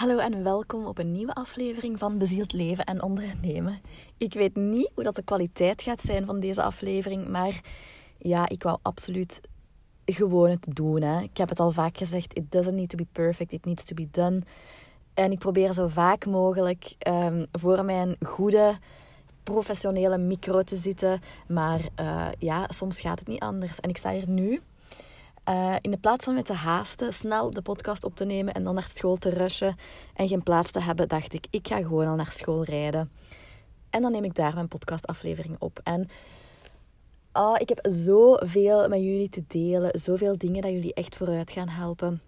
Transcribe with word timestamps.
Hallo 0.00 0.18
en 0.18 0.42
welkom 0.42 0.86
op 0.86 0.98
een 0.98 1.12
nieuwe 1.12 1.34
aflevering 1.34 1.98
van 1.98 2.18
Bezield 2.18 2.52
Leven 2.52 2.84
en 2.84 3.02
Ondernemen. 3.02 3.80
Ik 4.18 4.32
weet 4.32 4.56
niet 4.56 4.90
hoe 4.94 5.04
dat 5.04 5.14
de 5.14 5.22
kwaliteit 5.22 5.82
gaat 5.82 6.00
zijn 6.00 6.26
van 6.26 6.40
deze 6.40 6.62
aflevering, 6.62 7.28
maar 7.28 7.60
ja, 8.18 8.48
ik 8.48 8.62
wou 8.62 8.78
absoluut 8.82 9.40
gewoon 10.04 10.50
het 10.50 10.66
doen. 10.68 11.02
Hè. 11.02 11.20
Ik 11.20 11.36
heb 11.36 11.48
het 11.48 11.60
al 11.60 11.70
vaak 11.70 11.96
gezegd, 11.96 12.36
it 12.36 12.52
doesn't 12.52 12.74
need 12.74 12.88
to 12.88 12.96
be 12.96 13.06
perfect, 13.12 13.52
it 13.52 13.64
needs 13.64 13.84
to 13.84 13.94
be 13.94 14.08
done. 14.10 14.42
En 15.14 15.32
ik 15.32 15.38
probeer 15.38 15.72
zo 15.72 15.88
vaak 15.88 16.26
mogelijk 16.26 16.94
um, 17.08 17.46
voor 17.52 17.84
mijn 17.84 18.16
goede 18.26 18.78
professionele 19.42 20.18
micro 20.18 20.62
te 20.62 20.76
zitten, 20.76 21.20
maar 21.48 21.80
uh, 22.00 22.26
ja, 22.38 22.66
soms 22.68 23.00
gaat 23.00 23.18
het 23.18 23.28
niet 23.28 23.40
anders. 23.40 23.80
En 23.80 23.88
ik 23.88 23.96
sta 23.96 24.10
hier 24.10 24.28
nu 24.28 24.60
uh, 25.50 25.76
in 25.80 25.90
de 25.90 25.96
plaats 25.96 26.24
van 26.24 26.34
met 26.34 26.44
te 26.44 26.52
haasten, 26.52 27.14
snel 27.14 27.50
de 27.50 27.62
podcast 27.62 28.04
op 28.04 28.16
te 28.16 28.24
nemen 28.24 28.54
en 28.54 28.64
dan 28.64 28.74
naar 28.74 28.88
school 28.88 29.16
te 29.16 29.30
rushen 29.30 29.76
en 30.14 30.28
geen 30.28 30.42
plaats 30.42 30.70
te 30.70 30.80
hebben, 30.80 31.08
dacht 31.08 31.32
ik, 31.32 31.46
ik 31.50 31.68
ga 31.68 31.76
gewoon 31.76 32.06
al 32.06 32.14
naar 32.14 32.32
school 32.32 32.64
rijden. 32.64 33.10
En 33.90 34.02
dan 34.02 34.12
neem 34.12 34.24
ik 34.24 34.34
daar 34.34 34.54
mijn 34.54 34.68
podcastaflevering 34.68 35.56
op. 35.58 35.80
En 35.82 36.08
oh, 37.32 37.56
ik 37.58 37.68
heb 37.68 37.78
zoveel 37.82 38.88
met 38.88 39.00
jullie 39.00 39.28
te 39.28 39.44
delen, 39.46 39.98
zoveel 39.98 40.38
dingen 40.38 40.62
dat 40.62 40.70
jullie 40.70 40.94
echt 40.94 41.16
vooruit 41.16 41.50
gaan 41.50 41.68
helpen 41.68 42.20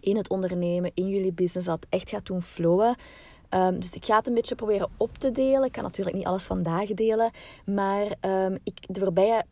in 0.00 0.16
het 0.16 0.28
ondernemen, 0.28 0.90
in 0.94 1.08
jullie 1.08 1.32
business, 1.32 1.66
dat 1.66 1.86
echt 1.88 2.10
gaat 2.10 2.26
doen 2.26 2.42
flowen. 2.42 2.96
Um, 3.50 3.80
dus 3.80 3.92
ik 3.92 4.04
ga 4.04 4.16
het 4.16 4.26
een 4.26 4.34
beetje 4.34 4.54
proberen 4.54 4.88
op 4.96 5.18
te 5.18 5.32
delen. 5.32 5.64
Ik 5.64 5.72
kan 5.72 5.82
natuurlijk 5.82 6.16
niet 6.16 6.26
alles 6.26 6.44
vandaag 6.44 6.88
delen. 6.88 7.30
Maar 7.64 8.06
um, 8.20 8.58
ik, 8.62 8.78
de 8.86 9.00
voorbije 9.00 9.44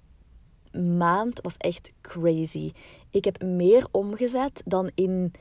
maand 0.73 1.41
was 1.41 1.57
echt 1.57 1.93
crazy. 2.01 2.73
Ik 3.11 3.25
heb 3.25 3.43
meer 3.43 3.87
omgezet 3.91 4.63
dan 4.65 4.91
in 4.95 5.33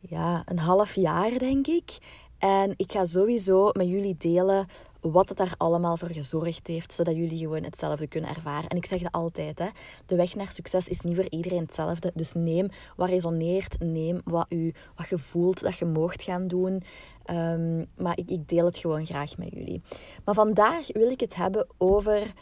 ja, 0.00 0.42
een 0.46 0.58
half 0.58 0.94
jaar, 0.94 1.38
denk 1.38 1.66
ik. 1.66 1.98
En 2.38 2.74
ik 2.76 2.92
ga 2.92 3.04
sowieso 3.04 3.70
met 3.72 3.88
jullie 3.88 4.16
delen 4.18 4.66
wat 5.00 5.28
het 5.28 5.38
daar 5.38 5.54
allemaal 5.56 5.96
voor 5.96 6.08
gezorgd 6.08 6.66
heeft, 6.66 6.92
zodat 6.92 7.16
jullie 7.16 7.38
gewoon 7.38 7.62
hetzelfde 7.62 8.06
kunnen 8.06 8.30
ervaren. 8.30 8.68
En 8.68 8.76
ik 8.76 8.86
zeg 8.86 9.02
dat 9.02 9.12
altijd, 9.12 9.58
hè, 9.58 9.66
de 10.06 10.16
weg 10.16 10.34
naar 10.34 10.50
succes 10.50 10.88
is 10.88 11.00
niet 11.00 11.14
voor 11.14 11.28
iedereen 11.28 11.62
hetzelfde. 11.62 12.12
Dus 12.14 12.32
neem 12.32 12.68
wat 12.96 13.08
resoneert, 13.08 13.78
neem 13.78 14.20
wat, 14.24 14.46
u, 14.48 14.74
wat 14.96 15.08
je 15.08 15.18
voelt 15.18 15.60
dat 15.60 15.78
je 15.78 15.84
moogt 15.84 16.22
gaan 16.22 16.48
doen. 16.48 16.82
Um, 17.30 17.86
maar 17.96 18.18
ik, 18.18 18.30
ik, 18.30 18.48
deel 18.48 18.64
het 18.64 18.76
gewoon 18.76 19.06
graag 19.06 19.38
met 19.38 19.52
jullie. 19.52 19.82
Maar 20.24 20.34
vandaag 20.34 20.92
wil 20.92 21.10
ik 21.10 21.20
het 21.20 21.34
hebben 21.34 21.66
over 21.78 22.32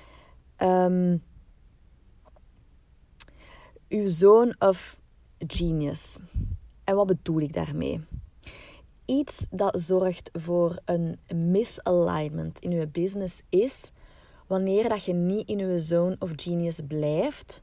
um, 0.58 1.22
uw 3.88 4.06
zoon 4.06 4.54
of 4.58 5.00
genius. 5.38 6.16
En 6.84 6.96
wat 6.96 7.06
bedoel 7.06 7.40
ik 7.40 7.52
daarmee? 7.52 8.00
Iets 9.04 9.46
dat 9.50 9.80
zorgt 9.80 10.30
voor 10.32 10.78
een 10.84 11.18
misalignment 11.34 12.58
in 12.58 12.72
uw 12.72 12.86
business 12.90 13.42
is 13.48 13.90
wanneer 14.46 14.88
dat 14.88 15.04
je 15.04 15.12
niet 15.12 15.48
in 15.48 15.60
uw 15.60 15.78
zone 15.78 16.16
of 16.18 16.32
genius 16.36 16.80
blijft. 16.88 17.62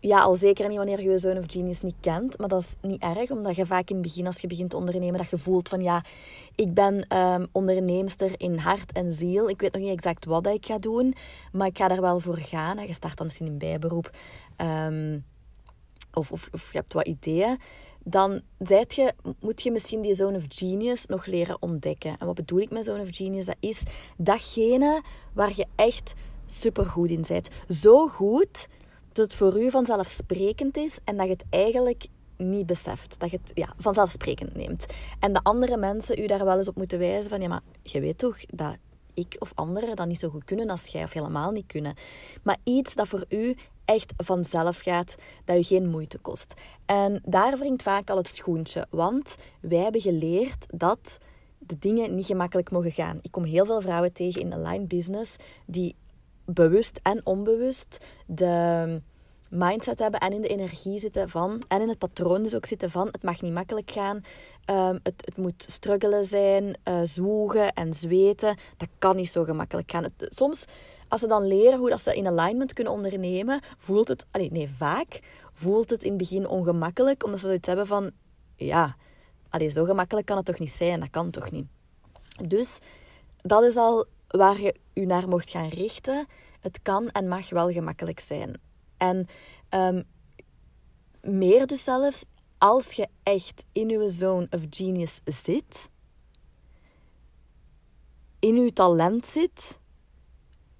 Ja, 0.00 0.20
al 0.20 0.36
zeker 0.36 0.68
niet 0.68 0.76
wanneer 0.76 1.02
je 1.02 1.10
je 1.10 1.18
zone 1.18 1.40
of 1.40 1.44
genius 1.48 1.80
niet 1.80 1.94
kent. 2.00 2.38
Maar 2.38 2.48
dat 2.48 2.62
is 2.62 2.74
niet 2.80 3.02
erg, 3.02 3.30
omdat 3.30 3.56
je 3.56 3.66
vaak 3.66 3.90
in 3.90 3.96
het 3.96 4.04
begin, 4.04 4.26
als 4.26 4.40
je 4.40 4.46
begint 4.46 4.70
te 4.70 4.76
ondernemen, 4.76 5.18
dat 5.18 5.30
je 5.30 5.38
voelt 5.38 5.68
van 5.68 5.82
ja, 5.82 6.04
ik 6.54 6.74
ben 6.74 7.16
um, 7.16 7.46
onderneemster 7.52 8.32
in 8.36 8.58
hart 8.58 8.92
en 8.92 9.12
ziel. 9.12 9.48
Ik 9.48 9.60
weet 9.60 9.72
nog 9.72 9.82
niet 9.82 9.92
exact 9.92 10.24
wat 10.24 10.46
ik 10.46 10.66
ga 10.66 10.78
doen, 10.78 11.14
maar 11.52 11.66
ik 11.66 11.78
ga 11.78 11.88
daar 11.88 12.00
wel 12.00 12.20
voor 12.20 12.38
gaan. 12.38 12.86
Je 12.86 12.92
start 12.92 13.16
dan 13.16 13.26
misschien 13.26 13.46
een 13.46 13.58
bijberoep. 13.58 14.10
Um, 14.56 15.24
of, 16.12 16.32
of, 16.32 16.48
of 16.52 16.72
je 16.72 16.78
hebt 16.78 16.92
wat 16.92 17.06
ideeën, 17.06 17.58
dan 18.04 18.42
je, 18.88 19.12
moet 19.40 19.62
je 19.62 19.70
misschien 19.70 20.00
die 20.00 20.14
zone 20.14 20.36
of 20.36 20.44
genius 20.48 21.06
nog 21.06 21.26
leren 21.26 21.62
ontdekken. 21.62 22.16
En 22.18 22.26
wat 22.26 22.34
bedoel 22.34 22.60
ik 22.60 22.70
met 22.70 22.84
zone 22.84 23.02
of 23.02 23.08
genius? 23.10 23.46
Dat 23.46 23.56
is 23.60 23.82
datgene 24.16 25.02
waar 25.32 25.52
je 25.56 25.66
echt 25.74 26.14
supergoed 26.46 27.10
in 27.10 27.24
bent. 27.28 27.48
Zo 27.68 28.08
goed 28.08 28.68
dat 29.16 29.24
het 29.24 29.34
voor 29.34 29.60
u 29.60 29.70
vanzelfsprekend 29.70 30.76
is 30.76 30.98
en 31.04 31.16
dat 31.16 31.26
je 31.26 31.32
het 31.32 31.44
eigenlijk 31.50 32.06
niet 32.36 32.66
beseft. 32.66 33.20
Dat 33.20 33.30
je 33.30 33.38
het 33.42 33.50
ja, 33.54 33.74
vanzelfsprekend 33.78 34.54
neemt. 34.54 34.86
En 35.20 35.32
de 35.32 35.40
andere 35.42 35.76
mensen 35.76 36.18
u 36.18 36.26
daar 36.26 36.44
wel 36.44 36.56
eens 36.56 36.68
op 36.68 36.76
moeten 36.76 36.98
wijzen 36.98 37.30
van... 37.30 37.40
Ja, 37.40 37.48
maar 37.48 37.62
je 37.82 38.00
weet 38.00 38.18
toch 38.18 38.46
dat 38.46 38.76
ik 39.14 39.36
of 39.38 39.52
anderen 39.54 39.96
dat 39.96 40.06
niet 40.06 40.18
zo 40.18 40.28
goed 40.28 40.44
kunnen 40.44 40.70
als 40.70 40.86
jij 40.86 41.02
of 41.02 41.12
helemaal 41.12 41.50
niet 41.50 41.66
kunnen. 41.66 41.94
Maar 42.42 42.56
iets 42.64 42.94
dat 42.94 43.08
voor 43.08 43.24
u 43.28 43.56
echt 43.84 44.12
vanzelf 44.16 44.78
gaat, 44.78 45.14
dat 45.44 45.56
u 45.56 45.62
geen 45.62 45.88
moeite 45.88 46.18
kost. 46.18 46.54
En 46.86 47.22
daar 47.24 47.58
wringt 47.58 47.82
vaak 47.82 48.10
al 48.10 48.16
het 48.16 48.28
schoentje, 48.28 48.86
want 48.90 49.36
wij 49.60 49.78
hebben 49.78 50.00
geleerd 50.00 50.66
dat 50.68 51.18
de 51.58 51.78
dingen 51.78 52.14
niet 52.14 52.26
gemakkelijk 52.26 52.70
mogen 52.70 52.92
gaan. 52.92 53.18
Ik 53.22 53.30
kom 53.30 53.44
heel 53.44 53.66
veel 53.66 53.80
vrouwen 53.80 54.12
tegen 54.12 54.40
in 54.40 54.52
online 54.52 54.84
business 54.84 55.36
die 55.66 55.94
bewust 56.46 57.00
en 57.02 57.20
onbewust 57.24 57.98
de 58.26 59.00
mindset 59.50 59.98
hebben 59.98 60.20
en 60.20 60.32
in 60.32 60.40
de 60.40 60.48
energie 60.48 60.98
zitten 60.98 61.28
van, 61.28 61.62
en 61.68 61.80
in 61.80 61.88
het 61.88 61.98
patroon 61.98 62.42
dus 62.42 62.54
ook 62.54 62.66
zitten 62.66 62.90
van, 62.90 63.06
het 63.06 63.22
mag 63.22 63.42
niet 63.42 63.52
makkelijk 63.52 63.90
gaan, 63.90 64.16
um, 64.70 64.98
het, 65.02 65.22
het 65.24 65.36
moet 65.36 65.64
struggelen 65.66 66.24
zijn, 66.24 66.78
uh, 66.84 67.00
zwoegen 67.02 67.72
en 67.72 67.94
zweten, 67.94 68.58
dat 68.76 68.88
kan 68.98 69.16
niet 69.16 69.30
zo 69.30 69.44
gemakkelijk 69.44 69.90
gaan. 69.90 70.02
Het, 70.02 70.34
soms 70.34 70.64
als 71.08 71.20
ze 71.20 71.26
dan 71.26 71.46
leren 71.46 71.78
hoe 71.78 71.90
dat 71.90 72.00
ze 72.00 72.16
in 72.16 72.26
alignment 72.26 72.72
kunnen 72.72 72.92
ondernemen, 72.92 73.60
voelt 73.78 74.08
het, 74.08 74.26
nee, 74.32 74.70
vaak 74.70 75.20
voelt 75.52 75.90
het 75.90 76.02
in 76.02 76.08
het 76.08 76.18
begin 76.18 76.48
ongemakkelijk, 76.48 77.24
omdat 77.24 77.40
ze 77.40 77.46
zoiets 77.46 77.68
hebben 77.68 77.86
van, 77.86 78.10
ja, 78.56 78.96
allee, 79.48 79.68
zo 79.68 79.84
gemakkelijk 79.84 80.26
kan 80.26 80.36
het 80.36 80.46
toch 80.46 80.58
niet 80.58 80.72
zijn, 80.72 81.00
dat 81.00 81.10
kan 81.10 81.30
toch 81.30 81.50
niet. 81.50 81.66
Dus 82.44 82.78
dat 83.42 83.62
is 83.62 83.76
al 83.76 84.06
waar 84.36 84.60
je 84.60 84.74
je 84.92 85.06
naar 85.06 85.28
mocht 85.28 85.50
gaan 85.50 85.68
richten. 85.68 86.26
Het 86.60 86.82
kan 86.82 87.08
en 87.08 87.28
mag 87.28 87.50
wel 87.50 87.72
gemakkelijk 87.72 88.20
zijn. 88.20 88.60
En 88.96 89.26
um, 89.70 90.04
meer 91.20 91.66
dus 91.66 91.84
zelfs, 91.84 92.24
als 92.58 92.92
je 92.92 93.08
echt 93.22 93.64
in 93.72 93.88
je 93.88 94.08
zone 94.08 94.46
of 94.50 94.60
genius 94.70 95.20
zit, 95.24 95.90
in 98.38 98.56
je 98.56 98.72
talent 98.72 99.26
zit, 99.26 99.78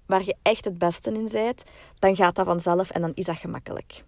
waar 0.05 0.23
je 0.23 0.35
echt 0.41 0.65
het 0.65 0.77
beste 0.77 1.11
in 1.11 1.29
bent, 1.31 1.63
dan 1.99 2.15
gaat 2.15 2.35
dat 2.35 2.45
vanzelf 2.45 2.89
en 2.89 3.01
dan 3.01 3.13
is 3.13 3.25
dat 3.25 3.37
gemakkelijk. 3.37 4.03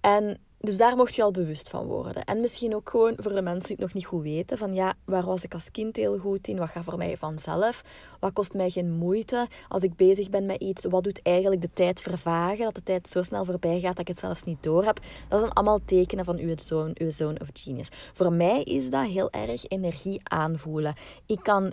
En 0.00 0.40
dus 0.62 0.76
daar 0.76 0.96
mocht 0.96 1.14
je 1.14 1.22
al 1.22 1.30
bewust 1.30 1.68
van 1.68 1.86
worden. 1.86 2.24
En 2.24 2.40
misschien 2.40 2.74
ook 2.74 2.90
gewoon 2.90 3.14
voor 3.16 3.32
de 3.32 3.42
mensen 3.42 3.66
die 3.68 3.76
het 3.76 3.84
nog 3.84 3.94
niet 3.94 4.06
goed 4.06 4.22
weten. 4.22 4.58
Van 4.58 4.74
ja, 4.74 4.94
waar 5.04 5.24
was 5.24 5.44
ik 5.44 5.54
als 5.54 5.70
kind 5.70 5.96
heel 5.96 6.18
goed 6.18 6.48
in? 6.48 6.58
Wat 6.58 6.68
gaat 6.68 6.84
voor 6.84 6.96
mij 6.96 7.16
vanzelf? 7.16 7.82
Wat 8.20 8.32
kost 8.32 8.54
mij 8.54 8.70
geen 8.70 8.90
moeite? 8.90 9.46
Als 9.68 9.82
ik 9.82 9.96
bezig 9.96 10.30
ben 10.30 10.46
met 10.46 10.60
iets, 10.60 10.84
wat 10.84 11.04
doet 11.04 11.22
eigenlijk 11.22 11.62
de 11.62 11.70
tijd 11.72 12.00
vervagen? 12.00 12.64
Dat 12.64 12.74
de 12.74 12.82
tijd 12.82 13.08
zo 13.08 13.22
snel 13.22 13.44
voorbij 13.44 13.80
gaat 13.80 13.96
dat 13.96 14.08
ik 14.08 14.08
het 14.08 14.18
zelfs 14.18 14.44
niet 14.44 14.62
door 14.62 14.84
heb. 14.84 15.00
Dat 15.28 15.40
zijn 15.40 15.52
allemaal 15.52 15.80
tekenen 15.84 16.24
van 16.24 16.38
uw 16.38 16.54
zoon, 16.56 16.90
uw 16.94 17.10
zoon 17.10 17.40
of 17.40 17.48
genius. 17.52 17.88
Voor 18.12 18.32
mij 18.32 18.62
is 18.62 18.90
dat 18.90 19.06
heel 19.06 19.30
erg 19.30 19.64
energie 19.68 20.20
aanvoelen. 20.22 20.94
Ik 21.26 21.42
kan 21.42 21.72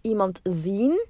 iemand 0.00 0.40
zien 0.42 1.06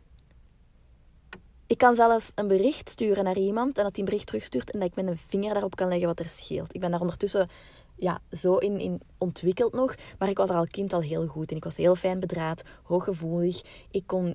ik 1.75 1.81
kan 1.81 1.95
zelfs 1.95 2.33
een 2.35 2.49
bericht 2.49 2.89
sturen 2.89 3.25
naar 3.25 3.37
iemand 3.37 3.79
en 3.79 3.85
dat 3.85 3.95
die 3.95 4.03
een 4.03 4.09
bericht 4.09 4.27
terugstuurt 4.27 4.71
en 4.71 4.81
dat 4.81 4.89
ik 4.89 4.95
met 4.95 5.07
een 5.07 5.19
vinger 5.27 5.53
daarop 5.53 5.77
kan 5.77 5.89
leggen 5.89 6.07
wat 6.07 6.21
er 6.21 6.29
scheelt. 6.29 6.75
Ik 6.75 6.81
ben 6.81 6.91
daar 6.91 7.01
ondertussen 7.01 7.49
ja, 7.97 8.21
zo 8.31 8.57
in, 8.57 8.81
in 8.81 9.01
ontwikkeld 9.19 9.73
nog, 9.73 9.95
maar 10.19 10.29
ik 10.29 10.37
was 10.37 10.49
er 10.49 10.57
al 10.57 10.67
kind 10.67 10.93
al 10.93 11.01
heel 11.01 11.27
goed 11.27 11.51
in. 11.51 11.57
Ik 11.57 11.65
was 11.65 11.77
heel 11.77 11.95
fijn 11.95 12.21
bedraad, 12.21 12.63
hooggevoelig. 12.83 13.63
Ik 13.91 14.03
kon, 14.07 14.35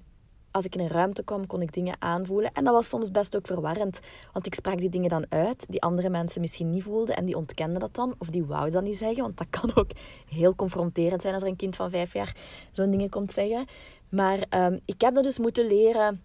als 0.51 0.66
ik 0.66 0.75
in 0.75 0.81
een 0.81 0.89
ruimte 0.89 1.23
kwam, 1.23 1.47
kon 1.47 1.61
ik 1.61 1.73
dingen 1.73 1.95
aanvoelen. 2.00 2.51
En 2.53 2.63
dat 2.63 2.73
was 2.73 2.89
soms 2.89 3.11
best 3.11 3.35
ook 3.35 3.47
verwarrend, 3.47 4.00
want 4.33 4.45
ik 4.45 4.56
sprak 4.56 4.77
die 4.77 4.89
dingen 4.89 5.09
dan 5.09 5.25
uit 5.29 5.66
die 5.69 5.81
andere 5.81 6.09
mensen 6.09 6.41
misschien 6.41 6.69
niet 6.69 6.83
voelden 6.83 7.16
en 7.16 7.25
die 7.25 7.38
ontkenden 7.38 7.79
dat 7.79 7.95
dan, 7.95 8.16
of 8.17 8.27
die 8.27 8.45
wouden 8.45 8.73
dat 8.73 8.83
niet 8.83 8.97
zeggen, 8.97 9.21
want 9.21 9.38
dat 9.38 9.47
kan 9.59 9.75
ook 9.75 9.91
heel 10.29 10.56
confronterend 10.56 11.21
zijn 11.21 11.33
als 11.33 11.44
er 11.44 11.50
een 11.50 11.56
kind 11.56 11.75
van 11.75 11.89
vijf 11.89 12.13
jaar 12.13 12.36
zo'n 12.71 12.91
dingen 12.91 13.09
komt 13.09 13.31
zeggen. 13.31 13.65
Maar 14.09 14.39
um, 14.50 14.80
ik 14.86 15.01
heb 15.01 15.15
dat 15.15 15.24
dus 15.24 15.38
moeten 15.38 15.68
leren 15.68 16.21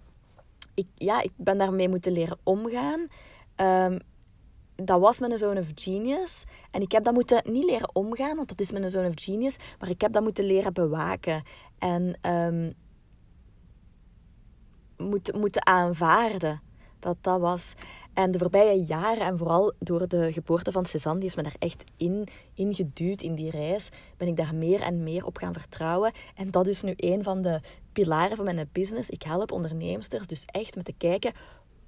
ik, 0.75 0.87
ja, 0.95 1.23
ik 1.23 1.33
ben 1.37 1.59
daarmee 1.59 1.89
moeten 1.89 2.13
leren 2.13 2.39
omgaan. 2.43 3.07
Um, 3.57 3.99
dat 4.77 5.01
was 5.01 5.21
mijn 5.21 5.39
zone 5.39 5.61
of 5.61 5.71
genius. 5.75 6.45
En 6.71 6.81
ik 6.83 6.93
heb 6.93 7.05
dat 7.05 7.15
moeten 7.15 7.43
niet 7.53 7.65
leren 7.65 7.95
omgaan, 7.95 8.37
want 8.37 8.49
dat 8.49 8.61
is 8.61 8.71
mijn 8.71 8.91
zone 8.91 9.09
of 9.09 9.15
genius. 9.17 9.57
Maar 9.79 9.89
ik 9.89 10.01
heb 10.01 10.13
dat 10.13 10.23
moeten 10.23 10.45
leren 10.45 10.73
bewaken. 10.73 11.43
En 11.79 12.19
um, 12.23 12.75
moeten, 14.97 15.39
moeten 15.39 15.67
aanvaarden 15.67 16.61
dat 16.99 17.17
dat 17.21 17.41
was. 17.41 17.75
En 18.15 18.31
de 18.31 18.39
voorbije 18.39 18.85
jaren, 18.85 19.27
en 19.27 19.39
vooral 19.39 19.73
door 19.79 20.09
de 20.09 20.33
geboorte 20.33 20.73
van 20.73 20.87
Cézanne, 20.87 21.21
die 21.21 21.31
heeft 21.31 21.43
me 21.43 21.51
daar 21.51 21.69
echt 21.69 21.85
in, 22.55 22.75
geduwd 22.75 23.23
in 23.23 23.35
die 23.35 23.51
reis, 23.51 23.89
ben 24.17 24.29
ik 24.29 24.37
daar 24.37 24.55
meer 24.55 24.81
en 24.81 25.03
meer 25.03 25.27
op 25.27 25.37
gaan 25.37 25.53
vertrouwen. 25.53 26.13
En 26.35 26.51
dat 26.51 26.67
is 26.67 26.83
nu 26.83 26.93
een 26.97 27.23
van 27.23 27.43
de 27.43 27.61
pilaren 27.93 28.37
van 28.37 28.45
mijn 28.45 28.69
business. 28.73 29.11
Ik 29.11 29.23
help 29.23 29.53
onderneemsters 29.53 30.27
dus 30.27 30.45
echt 30.47 30.77
met 30.77 30.85
te 30.85 30.95
kijken, 30.99 31.33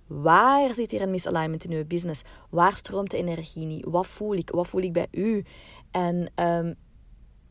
waar 0.07 0.75
zit 0.75 0.91
hier 0.91 1.03
een 1.03 1.11
misalignment 1.11 1.65
in 1.65 1.73
uw 1.73 1.87
business? 1.87 2.23
Waar 2.51 2.77
stroomt 2.77 3.11
de 3.11 3.17
energie 3.17 3.67
niet? 3.67 3.85
Wat 3.89 4.07
voel 4.07 4.35
ik? 4.35 4.51
Wat 4.51 4.69
voel 4.69 4.83
ik 4.83 4.93
bij 4.93 5.09
u? 5.11 5.45
En 5.91 6.33
um, 6.35 6.75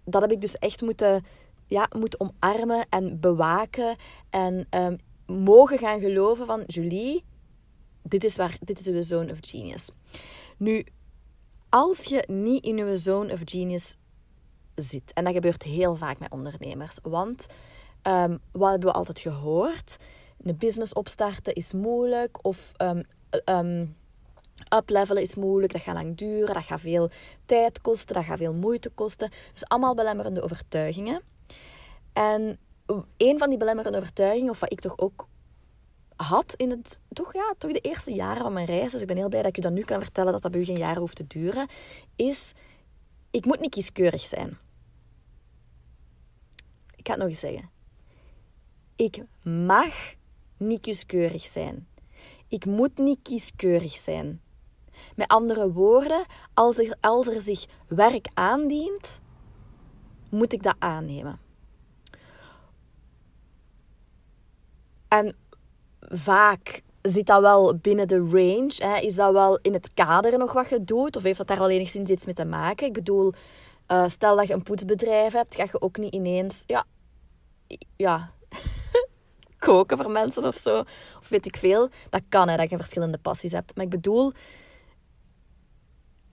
dat 0.03 0.21
heb 0.21 0.31
ik 0.31 0.41
dus 0.41 0.57
echt 0.57 0.81
moeten, 0.81 1.25
ja, 1.65 1.89
moeten 1.97 2.19
omarmen 2.19 2.85
en 2.89 3.19
bewaken. 3.19 3.95
En 4.29 4.67
um, 4.69 4.97
mogen 5.25 5.77
gaan 5.77 5.99
geloven 5.99 6.45
van 6.45 6.63
Julie, 6.65 7.23
dit 8.07 8.23
is, 8.23 8.35
waar, 8.35 8.57
dit 8.61 8.79
is 8.79 8.87
uw 8.87 9.01
zone 9.01 9.31
of 9.31 9.37
genius. 9.41 9.89
Nu, 10.57 10.85
als 11.69 12.03
je 12.03 12.23
niet 12.27 12.63
in 12.63 12.77
uw 12.77 12.95
zone 12.95 13.33
of 13.33 13.41
genius 13.45 13.95
zit, 14.75 15.13
en 15.13 15.23
dat 15.23 15.33
gebeurt 15.33 15.63
heel 15.63 15.95
vaak 15.95 16.19
met 16.19 16.31
ondernemers, 16.31 16.97
want 17.01 17.47
um, 18.03 18.39
wat 18.51 18.69
hebben 18.69 18.89
we 18.89 18.95
altijd 18.95 19.19
gehoord? 19.19 19.97
Een 20.41 20.57
business 20.57 20.93
opstarten 20.93 21.53
is 21.53 21.73
moeilijk, 21.73 22.45
of 22.45 22.71
um, 22.77 23.03
um, 23.45 23.95
uplevelen 24.75 25.21
is 25.21 25.35
moeilijk, 25.35 25.73
dat 25.73 25.81
gaat 25.81 25.95
lang 25.95 26.17
duren, 26.17 26.53
dat 26.53 26.63
gaat 26.63 26.81
veel 26.81 27.09
tijd 27.45 27.81
kosten, 27.81 28.15
dat 28.15 28.25
gaat 28.25 28.37
veel 28.37 28.53
moeite 28.53 28.89
kosten. 28.89 29.31
Dus 29.51 29.67
allemaal 29.67 29.95
belemmerende 29.95 30.41
overtuigingen. 30.41 31.21
En 32.13 32.59
een 33.17 33.37
van 33.37 33.49
die 33.49 33.57
belemmerende 33.57 33.97
overtuigingen, 33.97 34.51
of 34.51 34.59
wat 34.59 34.71
ik 34.71 34.79
toch 34.79 34.97
ook 34.97 35.27
had 36.15 36.53
in 36.53 36.69
het, 36.69 36.99
toch, 37.13 37.33
ja, 37.33 37.53
toch 37.57 37.71
de 37.71 37.79
eerste 37.79 38.11
jaren 38.11 38.41
van 38.41 38.53
mijn 38.53 38.65
reis, 38.65 38.91
dus 38.91 39.01
ik 39.01 39.07
ben 39.07 39.17
heel 39.17 39.29
blij 39.29 39.41
dat 39.41 39.51
ik 39.51 39.57
u 39.57 39.61
dat 39.61 39.71
nu 39.71 39.83
kan 39.83 40.01
vertellen, 40.01 40.31
dat 40.31 40.41
dat 40.41 40.51
bij 40.51 40.61
u 40.61 40.65
geen 40.65 40.77
jaren 40.77 40.99
hoeft 40.99 41.15
te 41.15 41.27
duren, 41.27 41.67
is, 42.15 42.53
ik 43.31 43.45
moet 43.45 43.59
niet 43.59 43.71
kieskeurig 43.71 44.25
zijn. 44.25 44.57
Ik 46.95 47.07
ga 47.07 47.13
het 47.13 47.21
nog 47.21 47.29
eens 47.29 47.39
zeggen. 47.39 47.69
Ik 48.95 49.23
mag 49.43 50.13
niet 50.57 50.81
kieskeurig 50.81 51.45
zijn. 51.45 51.87
Ik 52.47 52.65
moet 52.65 52.97
niet 52.97 53.19
kieskeurig 53.21 53.97
zijn. 53.97 54.41
Met 55.15 55.27
andere 55.27 55.71
woorden, 55.71 56.25
als 56.53 56.77
er, 56.77 56.97
als 57.01 57.27
er 57.27 57.41
zich 57.41 57.65
werk 57.87 58.27
aandient, 58.33 59.19
moet 60.29 60.53
ik 60.53 60.63
dat 60.63 60.75
aannemen. 60.79 61.39
En 65.07 65.35
vaak 66.09 66.83
zit 67.01 67.25
dat 67.25 67.41
wel 67.41 67.77
binnen 67.77 68.07
de 68.07 68.17
range. 68.17 68.73
Hè? 68.75 68.99
Is 68.99 69.15
dat 69.15 69.31
wel 69.31 69.59
in 69.61 69.73
het 69.73 69.93
kader 69.93 70.37
nog 70.37 70.53
wat 70.53 70.69
je 70.69 70.83
doet? 70.83 71.15
Of 71.15 71.23
heeft 71.23 71.37
dat 71.37 71.47
daar 71.47 71.59
wel 71.59 71.69
enigszins 71.69 72.09
iets 72.09 72.25
mee 72.25 72.33
te 72.33 72.45
maken? 72.45 72.87
Ik 72.87 72.93
bedoel, 72.93 73.33
uh, 73.87 74.07
stel 74.07 74.35
dat 74.35 74.47
je 74.47 74.53
een 74.53 74.63
poetsbedrijf 74.63 75.33
hebt, 75.33 75.55
ga 75.55 75.63
je 75.63 75.81
ook 75.81 75.97
niet 75.97 76.13
ineens... 76.13 76.63
Ja, 76.65 76.85
ja 77.95 78.31
koken 79.59 79.97
voor 79.97 80.11
mensen 80.11 80.45
of 80.45 80.57
zo. 80.57 80.79
Of 81.19 81.29
weet 81.29 81.45
ik 81.45 81.57
veel. 81.57 81.89
Dat 82.09 82.21
kan, 82.29 82.49
hè, 82.49 82.57
dat 82.57 82.69
je 82.69 82.77
verschillende 82.77 83.17
passies 83.17 83.51
hebt. 83.51 83.75
Maar 83.75 83.85
ik 83.85 83.91
bedoel, 83.91 84.31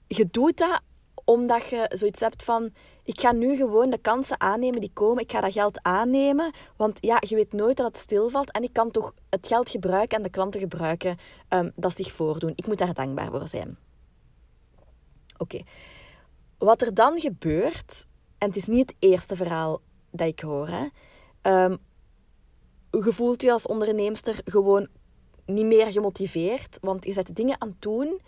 je 0.07 0.29
doet 0.31 0.57
dat 0.57 0.81
omdat 1.25 1.69
je 1.69 1.91
zoiets 1.95 2.21
hebt 2.21 2.45
van... 2.45 2.73
Ik 3.05 3.21
ga 3.21 3.33
nu 3.33 3.57
gewoon 3.57 3.91
de 3.91 3.99
kansen 3.99 4.41
aannemen 4.41 4.81
die 4.81 4.91
komen. 4.93 5.23
Ik 5.23 5.33
ga 5.33 5.41
dat 5.41 5.53
geld 5.53 5.83
aannemen. 5.83 6.53
Want 6.77 6.99
ja, 7.01 7.17
je 7.21 7.35
weet 7.35 7.53
nooit 7.53 7.77
dat 7.77 7.87
het 7.87 7.97
stilvalt. 7.97 8.51
En 8.51 8.63
ik 8.63 8.73
kan 8.73 8.91
toch 8.91 9.15
het 9.29 9.47
geld 9.47 9.69
gebruiken 9.69 10.17
en 10.17 10.23
de 10.23 10.31
klanten 10.31 10.61
gebruiken 10.61 11.19
um, 11.49 11.73
dat 11.77 11.97
zich 11.97 12.13
voordoen. 12.13 12.53
Ik 12.55 12.67
moet 12.67 12.79
daar 12.79 12.95
dankbaar 12.95 13.31
voor 13.31 13.49
zijn. 13.49 13.77
Oké. 15.39 15.63
Wat 16.59 16.83
er 16.83 16.95
dan 16.95 17.21
gebeurt... 17.21 18.07
En 18.39 18.49
het 18.49 18.57
is 18.57 18.67
niet 18.67 18.91
het 18.91 19.11
eerste 19.11 19.37
verhaal 19.37 19.81
dat 20.11 20.29
ik 20.29 20.41
hoor. 20.41 20.69
Hè. 20.69 20.87
Um, 21.65 21.79
je 22.91 23.13
voelt 23.13 23.43
je 23.43 23.53
als 23.53 23.67
onderneemster 23.67 24.41
gewoon 24.45 24.89
niet 25.47 25.67
meer 25.67 25.93
gemotiveerd. 25.93 26.79
Want 26.81 27.05
je 27.05 27.13
zet 27.13 27.37
dingen 27.37 27.61
aan 27.61 27.69
het 27.69 27.83
doen 27.83 28.21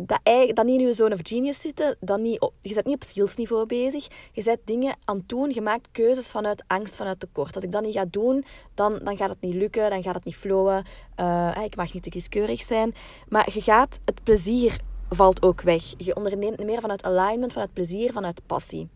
dat, 0.00 0.20
dat 0.54 0.64
niet 0.64 0.80
in 0.80 0.86
je 0.86 0.92
zone 0.92 1.14
of 1.14 1.20
genius 1.22 1.60
zitten. 1.60 1.96
Dat 2.00 2.18
niet 2.18 2.50
je 2.60 2.72
zit 2.72 2.84
niet 2.84 2.94
op 2.94 3.04
zielsniveau 3.04 3.66
bezig. 3.66 4.06
Je 4.32 4.42
zet 4.42 4.58
dingen 4.64 4.96
aan 5.04 5.16
het 5.16 5.28
doen. 5.28 5.50
Je 5.50 5.60
maakt 5.60 5.88
keuzes 5.92 6.30
vanuit 6.30 6.64
angst, 6.66 6.96
vanuit 6.96 7.20
tekort. 7.20 7.54
Als 7.54 7.64
ik 7.64 7.72
dat 7.72 7.82
niet 7.82 7.94
ga 7.94 8.04
doen, 8.10 8.44
dan, 8.74 8.98
dan 9.02 9.16
gaat 9.16 9.28
het 9.28 9.40
niet 9.40 9.54
lukken. 9.54 9.90
Dan 9.90 10.02
gaat 10.02 10.14
het 10.14 10.24
niet 10.24 10.36
flowen. 10.36 10.84
Uh, 11.16 11.56
ik 11.64 11.76
mag 11.76 11.92
niet 11.92 12.02
te 12.02 12.10
kieskeurig 12.10 12.62
zijn. 12.62 12.94
Maar 13.28 13.48
je 13.52 13.60
gaat... 13.60 14.00
Het 14.04 14.22
plezier 14.22 14.80
valt 15.08 15.42
ook 15.42 15.60
weg. 15.60 15.94
Je 15.96 16.16
onderneemt 16.16 16.64
meer 16.64 16.80
vanuit 16.80 17.04
alignment, 17.04 17.52
vanuit 17.52 17.72
plezier, 17.72 18.12
vanuit 18.12 18.40
passie. 18.46 18.88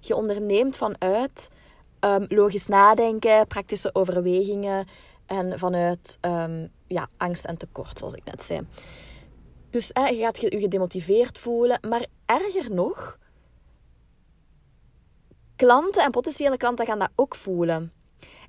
Je 0.00 0.16
onderneemt 0.16 0.76
vanuit 0.76 1.48
um, 2.00 2.26
logisch 2.28 2.66
nadenken, 2.66 3.46
praktische 3.46 3.90
overwegingen 3.94 4.86
en 5.26 5.58
vanuit 5.58 6.18
um, 6.20 6.70
ja, 6.86 7.08
angst 7.16 7.44
en 7.44 7.56
tekort, 7.56 7.98
zoals 7.98 8.14
ik 8.14 8.24
net 8.24 8.42
zei. 8.42 8.60
Dus 9.70 9.86
je 9.86 10.16
gaat 10.16 10.40
je 10.40 10.60
gedemotiveerd 10.60 11.38
voelen, 11.38 11.78
maar 11.88 12.06
erger 12.26 12.74
nog, 12.74 13.18
klanten 15.56 16.02
en 16.02 16.10
potentiële 16.10 16.56
klanten 16.56 16.86
gaan 16.86 16.98
dat 16.98 17.10
ook 17.14 17.34
voelen. 17.34 17.92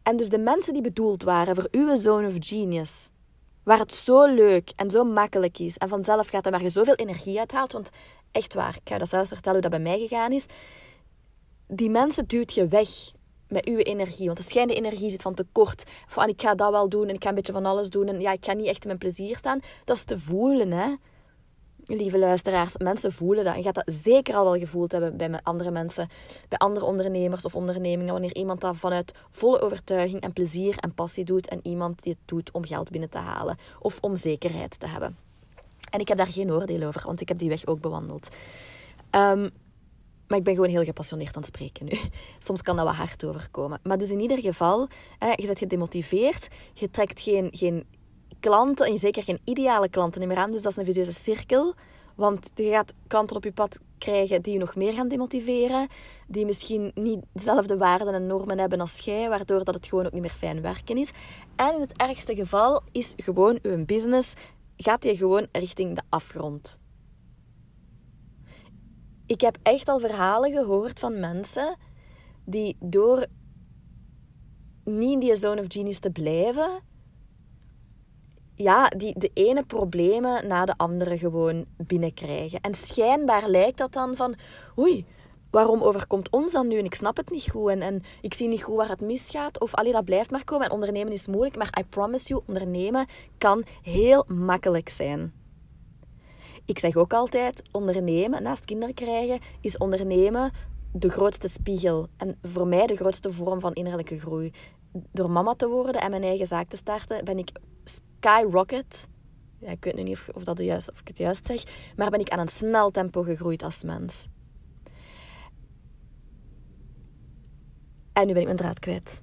En 0.03 0.17
dus 0.17 0.29
de 0.29 0.37
mensen 0.37 0.73
die 0.73 0.81
bedoeld 0.81 1.23
waren 1.23 1.55
voor 1.55 1.67
uw 1.71 1.95
zone 1.95 2.27
of 2.27 2.35
genius, 2.39 3.09
waar 3.63 3.79
het 3.79 3.93
zo 3.93 4.25
leuk 4.25 4.71
en 4.75 4.91
zo 4.91 5.03
makkelijk 5.03 5.59
is 5.59 5.77
en 5.77 5.89
vanzelf 5.89 6.27
gaat 6.27 6.45
en 6.45 6.51
waar 6.51 6.63
je 6.63 6.69
zoveel 6.69 6.95
energie 6.95 7.39
uithaalt, 7.39 7.71
want 7.71 7.89
echt 8.31 8.53
waar, 8.53 8.75
ik 8.75 8.89
ga 8.89 8.97
dat 8.97 9.09
zelfs 9.09 9.29
vertellen 9.29 9.61
hoe 9.61 9.69
dat 9.69 9.81
bij 9.81 9.91
mij 9.91 9.99
gegaan 9.99 10.31
is, 10.31 10.45
die 11.67 11.89
mensen 11.89 12.27
duwt 12.27 12.53
je 12.53 12.67
weg 12.67 12.89
met 13.49 13.65
uw 13.65 13.77
energie. 13.77 14.25
Want 14.25 14.37
de 14.37 14.43
schijnde 14.43 14.75
energie 14.75 15.09
zit 15.09 15.21
van 15.21 15.33
tekort. 15.33 15.83
Van 16.07 16.27
ik 16.27 16.41
ga 16.41 16.55
dat 16.55 16.71
wel 16.71 16.89
doen 16.89 17.07
en 17.07 17.15
ik 17.15 17.23
ga 17.23 17.29
een 17.29 17.35
beetje 17.35 17.53
van 17.53 17.65
alles 17.65 17.89
doen. 17.89 18.07
En 18.07 18.19
ja, 18.19 18.31
ik 18.31 18.45
ga 18.45 18.53
niet 18.53 18.67
echt 18.67 18.81
in 18.81 18.87
mijn 18.87 18.99
plezier 18.99 19.37
staan. 19.37 19.59
Dat 19.85 19.95
is 19.95 20.03
te 20.03 20.19
voelen, 20.19 20.71
hè. 20.71 20.93
Lieve 21.85 22.19
luisteraars, 22.19 22.77
mensen 22.77 23.13
voelen 23.13 23.43
dat. 23.43 23.53
En 23.53 23.59
je 23.59 23.65
gaat 23.65 23.75
dat 23.75 23.93
zeker 24.03 24.35
al 24.35 24.43
wel 24.43 24.59
gevoeld 24.59 24.91
hebben 24.91 25.17
bij 25.17 25.39
andere 25.43 25.71
mensen, 25.71 26.07
bij 26.47 26.57
andere 26.57 26.85
ondernemers 26.85 27.45
of 27.45 27.55
ondernemingen. 27.55 28.11
Wanneer 28.11 28.35
iemand 28.35 28.61
dat 28.61 28.77
vanuit 28.77 29.13
volle 29.29 29.61
overtuiging 29.61 30.21
en 30.21 30.33
plezier 30.33 30.77
en 30.77 30.93
passie 30.93 31.23
doet. 31.23 31.47
En 31.47 31.59
iemand 31.63 32.03
die 32.03 32.11
het 32.11 32.27
doet 32.27 32.51
om 32.51 32.65
geld 32.65 32.91
binnen 32.91 33.09
te 33.09 33.17
halen 33.17 33.57
of 33.79 33.97
om 34.01 34.17
zekerheid 34.17 34.79
te 34.79 34.87
hebben. 34.87 35.17
En 35.89 35.99
ik 35.99 36.07
heb 36.07 36.17
daar 36.17 36.27
geen 36.27 36.51
oordeel 36.51 36.87
over, 36.87 37.01
want 37.05 37.21
ik 37.21 37.27
heb 37.27 37.37
die 37.37 37.49
weg 37.49 37.65
ook 37.65 37.81
bewandeld. 37.81 38.27
Um, 39.11 39.49
maar 40.27 40.37
ik 40.37 40.43
ben 40.43 40.55
gewoon 40.55 40.69
heel 40.69 40.83
gepassioneerd 40.83 41.35
aan 41.35 41.41
het 41.41 41.51
spreken 41.55 41.85
nu. 41.85 41.97
Soms 42.39 42.61
kan 42.61 42.75
dat 42.75 42.85
wat 42.85 42.95
hard 42.95 43.25
overkomen. 43.25 43.79
Maar 43.83 43.97
dus 43.97 44.11
in 44.11 44.19
ieder 44.19 44.39
geval, 44.39 44.87
hè, 45.19 45.29
je 45.29 45.45
bent 45.45 45.59
gedemotiveerd. 45.59 46.47
Je 46.73 46.89
trekt 46.89 47.21
geen, 47.21 47.49
geen 47.51 47.85
klanten, 48.39 48.85
en 48.85 48.97
zeker 48.97 49.23
geen 49.23 49.39
ideale 49.43 49.89
klanten 49.89 50.27
meer 50.27 50.37
aan. 50.37 50.51
Dus 50.51 50.61
dat 50.61 50.71
is 50.71 50.77
een 50.77 50.85
visieuze 50.85 51.13
cirkel. 51.13 51.73
Want 52.15 52.51
je 52.55 52.69
gaat 52.69 52.93
klanten 53.07 53.35
op 53.35 53.43
je 53.43 53.51
pad 53.51 53.79
krijgen 53.97 54.41
die 54.41 54.53
je 54.53 54.59
nog 54.59 54.75
meer 54.75 54.93
gaan 54.93 55.07
demotiveren. 55.07 55.87
Die 56.27 56.45
misschien 56.45 56.91
niet 56.95 57.19
dezelfde 57.31 57.77
waarden 57.77 58.13
en 58.13 58.27
normen 58.27 58.59
hebben 58.59 58.81
als 58.81 58.99
jij. 58.99 59.29
Waardoor 59.29 59.63
dat 59.63 59.73
het 59.73 59.87
gewoon 59.87 60.05
ook 60.05 60.11
niet 60.11 60.21
meer 60.21 60.31
fijn 60.31 60.61
werken 60.61 60.97
is. 60.97 61.11
En 61.55 61.75
in 61.75 61.81
het 61.81 61.97
ergste 61.97 62.35
geval 62.35 62.81
is 62.91 63.13
gewoon 63.17 63.59
je 63.61 63.83
business... 63.85 64.33
Gaat 64.79 65.03
je 65.03 65.17
gewoon 65.17 65.47
richting 65.51 65.95
de 65.95 66.01
afgrond 66.09 66.79
ik 69.27 69.41
heb 69.41 69.57
echt 69.63 69.87
al 69.87 69.99
verhalen 69.99 70.51
gehoord 70.51 70.99
van 70.99 71.19
mensen 71.19 71.75
die 72.45 72.77
door 72.79 73.25
niet 74.83 75.11
in 75.11 75.19
die 75.19 75.35
zone 75.35 75.61
of 75.61 75.65
genius 75.67 75.99
te 75.99 76.11
blijven, 76.11 76.69
ja, 78.55 78.87
die 78.87 79.19
de 79.19 79.31
ene 79.33 79.63
problemen 79.63 80.47
na 80.47 80.65
de 80.65 80.77
andere 80.77 81.17
gewoon 81.17 81.65
binnenkrijgen. 81.77 82.61
En 82.61 82.73
schijnbaar 82.73 83.49
lijkt 83.49 83.77
dat 83.77 83.93
dan 83.93 84.15
van, 84.15 84.35
oei, 84.77 85.05
waarom 85.49 85.81
overkomt 85.81 86.29
ons 86.29 86.51
dan 86.51 86.67
nu? 86.67 86.77
En 86.77 86.85
ik 86.85 86.95
snap 86.95 87.17
het 87.17 87.29
niet 87.29 87.49
goed 87.51 87.69
en, 87.69 87.81
en 87.81 88.03
ik 88.21 88.33
zie 88.33 88.47
niet 88.47 88.63
goed 88.63 88.75
waar 88.75 88.89
het 88.89 89.01
misgaat. 89.01 89.59
Of 89.59 89.75
alleen 89.75 89.91
dat 89.91 90.05
blijft 90.05 90.31
maar 90.31 90.43
komen. 90.43 90.65
En 90.65 90.71
ondernemen 90.71 91.13
is 91.13 91.27
moeilijk, 91.27 91.57
maar 91.57 91.77
I 91.79 91.83
promise 91.83 92.27
you, 92.27 92.41
ondernemen 92.45 93.05
kan 93.37 93.63
heel 93.81 94.25
makkelijk 94.27 94.89
zijn. 94.89 95.33
Ik 96.67 96.79
zeg 96.79 96.95
ook 96.95 97.13
altijd, 97.13 97.61
ondernemen, 97.71 98.43
naast 98.43 98.65
kinderen 98.65 98.95
krijgen, 98.95 99.39
is 99.61 99.77
ondernemen 99.77 100.51
de 100.91 101.09
grootste 101.09 101.47
spiegel. 101.47 102.07
En 102.17 102.37
voor 102.41 102.67
mij 102.67 102.87
de 102.87 102.95
grootste 102.95 103.31
vorm 103.31 103.59
van 103.59 103.73
innerlijke 103.73 104.19
groei. 104.19 104.51
Door 105.11 105.31
mama 105.31 105.53
te 105.53 105.67
worden 105.67 106.01
en 106.01 106.09
mijn 106.09 106.23
eigen 106.23 106.47
zaak 106.47 106.69
te 106.69 106.75
starten, 106.75 107.25
ben 107.25 107.37
ik 107.37 107.51
skyrocket. 107.83 109.07
Ja, 109.59 109.71
ik 109.71 109.83
weet 109.83 109.95
nu 109.95 110.03
niet 110.03 110.17
of, 110.17 110.29
of, 110.35 110.43
dat 110.43 110.57
juist, 110.57 110.91
of 110.91 110.99
ik 110.99 111.07
het 111.07 111.17
juist 111.17 111.45
zeg. 111.45 111.63
Maar 111.95 112.09
ben 112.09 112.19
ik 112.19 112.29
aan 112.29 112.39
een 112.39 112.47
snel 112.47 112.91
tempo 112.91 113.21
gegroeid 113.21 113.63
als 113.63 113.83
mens. 113.83 114.27
En 118.13 118.27
nu 118.27 118.33
ben 118.33 118.41
ik 118.41 118.47
mijn 118.47 118.57
draad 118.57 118.79
kwijt. 118.79 119.21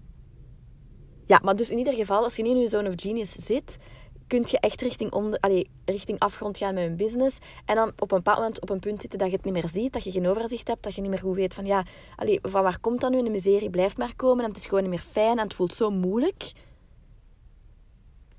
Ja, 1.27 1.41
maar 1.43 1.57
dus 1.57 1.71
in 1.71 1.79
ieder 1.79 1.95
geval, 1.95 2.23
als 2.23 2.37
je 2.37 2.43
niet 2.43 2.55
in 2.55 2.61
je 2.61 2.69
zone 2.69 2.89
of 2.89 2.95
genius 2.97 3.33
zit, 3.33 3.77
kun 4.27 4.45
je 4.51 4.59
echt 4.61 4.81
richting, 4.81 5.13
onder, 5.13 5.41
allee, 5.41 5.71
richting 5.85 6.19
afgrond 6.19 6.59
gaan 6.59 6.75
met 6.75 6.85
je 6.85 6.91
business. 6.91 7.39
En 7.65 7.75
dan 7.75 7.89
op 7.89 8.11
een 8.13 8.17
bepaald 8.17 8.39
moment 8.39 8.61
op 8.61 8.71
een 8.71 8.79
punt 8.79 9.01
zitten 9.01 9.19
dat 9.19 9.29
je 9.29 9.37
het 9.37 9.45
niet 9.45 9.55
meer 9.55 9.69
ziet, 9.69 9.93
dat 9.93 10.05
je 10.05 10.11
geen 10.11 10.27
overzicht 10.27 10.69
hebt, 10.69 10.83
dat 10.83 10.95
je 10.95 11.01
niet 11.01 11.11
meer 11.11 11.19
goed 11.19 11.37
weet 11.37 11.55
van 11.55 11.67
ja, 11.67 11.85
allee, 12.17 12.39
van 12.43 12.63
waar 12.63 12.81
komt 12.81 13.01
dat 13.01 13.11
nu? 13.11 13.23
De 13.23 13.31
miserie 13.31 13.71
blijft 13.71 13.97
maar 13.97 14.17
komen 14.17 14.45
en 14.45 14.51
het 14.51 14.59
is 14.59 14.67
gewoon 14.67 14.83
niet 14.83 14.93
meer 14.93 15.05
fijn 15.11 15.39
en 15.39 15.45
het 15.45 15.55
voelt 15.55 15.75
zo 15.75 15.91
moeilijk. 15.91 16.53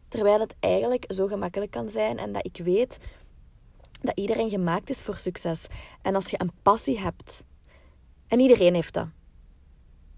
Terwijl 0.08 0.40
het 0.40 0.56
eigenlijk 0.60 1.06
zo 1.08 1.28
gemakkelijk 1.28 1.72
kan 1.72 1.90
zijn 1.90 2.18
en 2.18 2.32
dat 2.32 2.46
ik 2.46 2.58
weet 2.64 2.98
dat 4.02 4.18
iedereen 4.18 4.50
gemaakt 4.50 4.90
is 4.90 5.04
voor 5.04 5.18
succes. 5.18 5.66
En 6.02 6.16
als 6.16 6.30
je 6.30 6.42
een 6.42 6.52
passie 6.62 7.00
hebt 7.00 7.44
En 8.28 8.40
iedereen 8.40 8.74
heeft 8.74 8.94
dat. 8.94 9.08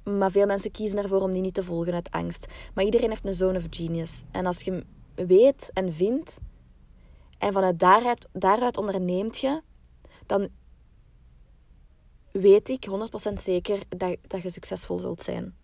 Maar 0.04 0.32
veel 0.32 0.46
mensen 0.46 0.72
kiezen 0.72 0.98
ervoor 0.98 1.22
om 1.22 1.32
die 1.32 1.42
niet 1.42 1.54
te 1.54 1.64
volgen 1.64 1.94
uit 1.94 2.12
angst. 2.12 2.46
Maar 2.74 2.84
iedereen 2.84 3.10
heeft 3.10 3.26
een 3.26 3.34
zone 3.34 3.58
of 3.58 3.66
genius. 3.70 4.24
En 4.32 4.46
als 4.46 4.62
je 4.62 4.86
weet 5.26 5.70
en 5.74 5.94
vindt, 5.94 6.38
en 7.38 7.54
vanuit 7.54 7.80
daaruit, 7.80 8.28
daaruit 8.32 8.78
onderneemt 8.78 9.38
je, 9.38 9.62
dan 10.26 10.50
weet 12.32 12.70
ik 12.70 12.88
100% 13.30 13.34
zeker 13.34 13.80
dat, 13.90 14.18
dat 14.28 14.42
je 14.42 14.50
succesvol 14.50 14.98
zult 14.98 15.22
zijn. 15.22 15.56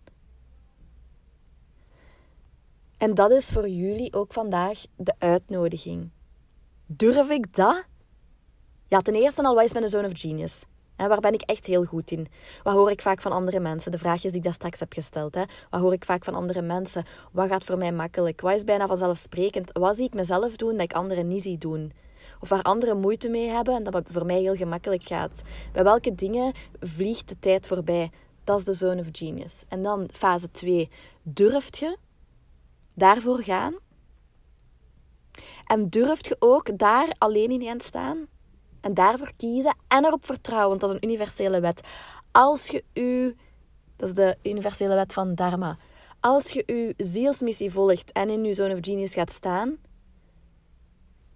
En 2.96 3.14
dat 3.14 3.30
is 3.30 3.50
voor 3.50 3.68
jullie 3.68 4.12
ook 4.12 4.32
vandaag 4.32 4.84
de 4.96 5.14
uitnodiging. 5.18 6.10
Durf 6.86 7.30
ik 7.30 7.54
dat? 7.54 7.84
Ja, 8.88 9.00
ten 9.00 9.14
eerste 9.14 9.42
al, 9.42 9.54
wat 9.54 9.64
is 9.64 9.72
mijn 9.72 9.88
zone 9.88 10.06
of 10.06 10.20
genius? 10.20 10.64
En 10.96 11.08
waar 11.08 11.20
ben 11.20 11.32
ik 11.32 11.42
echt 11.42 11.66
heel 11.66 11.84
goed 11.84 12.10
in? 12.10 12.26
Wat 12.62 12.74
hoor 12.74 12.90
ik 12.90 13.02
vaak 13.02 13.20
van 13.20 13.32
andere 13.32 13.60
mensen? 13.60 13.90
De 13.90 13.98
vraagjes 13.98 14.30
die 14.30 14.40
ik 14.40 14.44
daar 14.44 14.52
straks 14.52 14.80
heb 14.80 14.92
gesteld. 14.92 15.34
Hè? 15.34 15.42
Wat 15.70 15.80
hoor 15.80 15.92
ik 15.92 16.04
vaak 16.04 16.24
van 16.24 16.34
andere 16.34 16.62
mensen? 16.62 17.04
Wat 17.32 17.48
gaat 17.48 17.64
voor 17.64 17.78
mij 17.78 17.92
makkelijk? 17.92 18.40
Wat 18.40 18.54
is 18.54 18.64
bijna 18.64 18.86
vanzelfsprekend? 18.86 19.70
Wat 19.72 19.96
zie 19.96 20.04
ik 20.04 20.14
mezelf 20.14 20.56
doen 20.56 20.72
dat 20.72 20.80
ik 20.80 20.92
anderen 20.92 21.28
niet 21.28 21.42
zie 21.42 21.58
doen? 21.58 21.92
Of 22.40 22.48
waar 22.48 22.62
anderen 22.62 23.00
moeite 23.00 23.28
mee 23.28 23.48
hebben 23.48 23.74
en 23.74 23.82
dat 23.82 23.94
het 23.94 24.06
voor 24.10 24.26
mij 24.26 24.40
heel 24.40 24.56
gemakkelijk 24.56 25.06
gaat. 25.06 25.42
Bij 25.72 25.84
welke 25.84 26.14
dingen 26.14 26.52
vliegt 26.80 27.28
de 27.28 27.38
tijd 27.38 27.66
voorbij? 27.66 28.10
Dat 28.44 28.58
is 28.58 28.64
de 28.64 28.72
zone 28.72 29.00
of 29.00 29.06
genius. 29.12 29.64
En 29.68 29.82
dan 29.82 30.08
fase 30.12 30.50
2. 30.50 30.90
Durft 31.22 31.78
je 31.78 31.96
daarvoor 32.94 33.42
gaan? 33.42 33.74
En 35.66 35.88
durft 35.88 36.26
je 36.26 36.36
ook 36.38 36.78
daar 36.78 37.14
alleen 37.18 37.50
in 37.50 37.62
gaan 37.62 37.80
staan? 37.80 38.26
En 38.84 38.94
daarvoor 38.94 39.32
kiezen 39.36 39.76
en 39.88 40.04
erop 40.04 40.26
vertrouwen, 40.26 40.68
want 40.68 40.80
dat 40.80 40.90
is 40.90 40.96
een 40.96 41.08
universele 41.08 41.60
wet. 41.60 41.80
Als 42.30 42.66
je 42.66 42.84
u, 42.94 43.36
dat 43.96 44.08
is 44.08 44.14
de 44.14 44.36
universele 44.42 44.94
wet 44.94 45.12
van 45.12 45.34
Dharma, 45.34 45.78
als 46.20 46.50
je 46.50 46.62
uw 46.66 46.92
zielsmissie 46.96 47.70
volgt 47.70 48.12
en 48.12 48.30
in 48.30 48.44
uw 48.44 48.54
zone 48.54 48.74
of 48.74 48.78
genius 48.80 49.14
gaat 49.14 49.32
staan, 49.32 49.76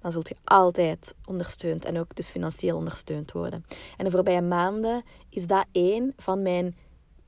dan 0.01 0.13
zult 0.13 0.29
je 0.29 0.37
altijd 0.45 1.15
ondersteund 1.25 1.85
en 1.85 1.99
ook 1.99 2.15
dus 2.15 2.31
financieel 2.31 2.77
ondersteund 2.77 3.33
worden. 3.33 3.65
En 3.97 4.05
de 4.05 4.11
voorbije 4.11 4.41
maanden 4.41 5.03
is 5.29 5.47
dat 5.47 5.67
één 5.73 6.13
van 6.17 6.43
mijn 6.43 6.77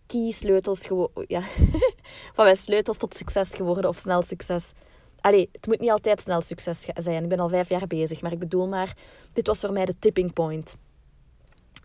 key 0.06 0.30
sleutels 0.30 0.88
ja, 1.26 1.42
van 2.34 2.44
mijn 2.44 2.56
sleutels 2.56 2.96
tot 2.96 3.14
succes 3.14 3.50
geworden 3.50 3.90
of 3.90 3.98
snel 3.98 4.22
succes. 4.22 4.72
Allee, 5.20 5.48
het 5.52 5.66
moet 5.66 5.80
niet 5.80 5.90
altijd 5.90 6.20
snel 6.20 6.40
succes 6.40 6.86
zijn. 6.96 7.22
Ik 7.22 7.28
ben 7.28 7.40
al 7.40 7.48
vijf 7.48 7.68
jaar 7.68 7.86
bezig, 7.86 8.22
maar 8.22 8.32
ik 8.32 8.38
bedoel 8.38 8.68
maar, 8.68 8.96
dit 9.32 9.46
was 9.46 9.60
voor 9.60 9.72
mij 9.72 9.84
de 9.84 9.98
tipping 9.98 10.32
point. 10.32 10.76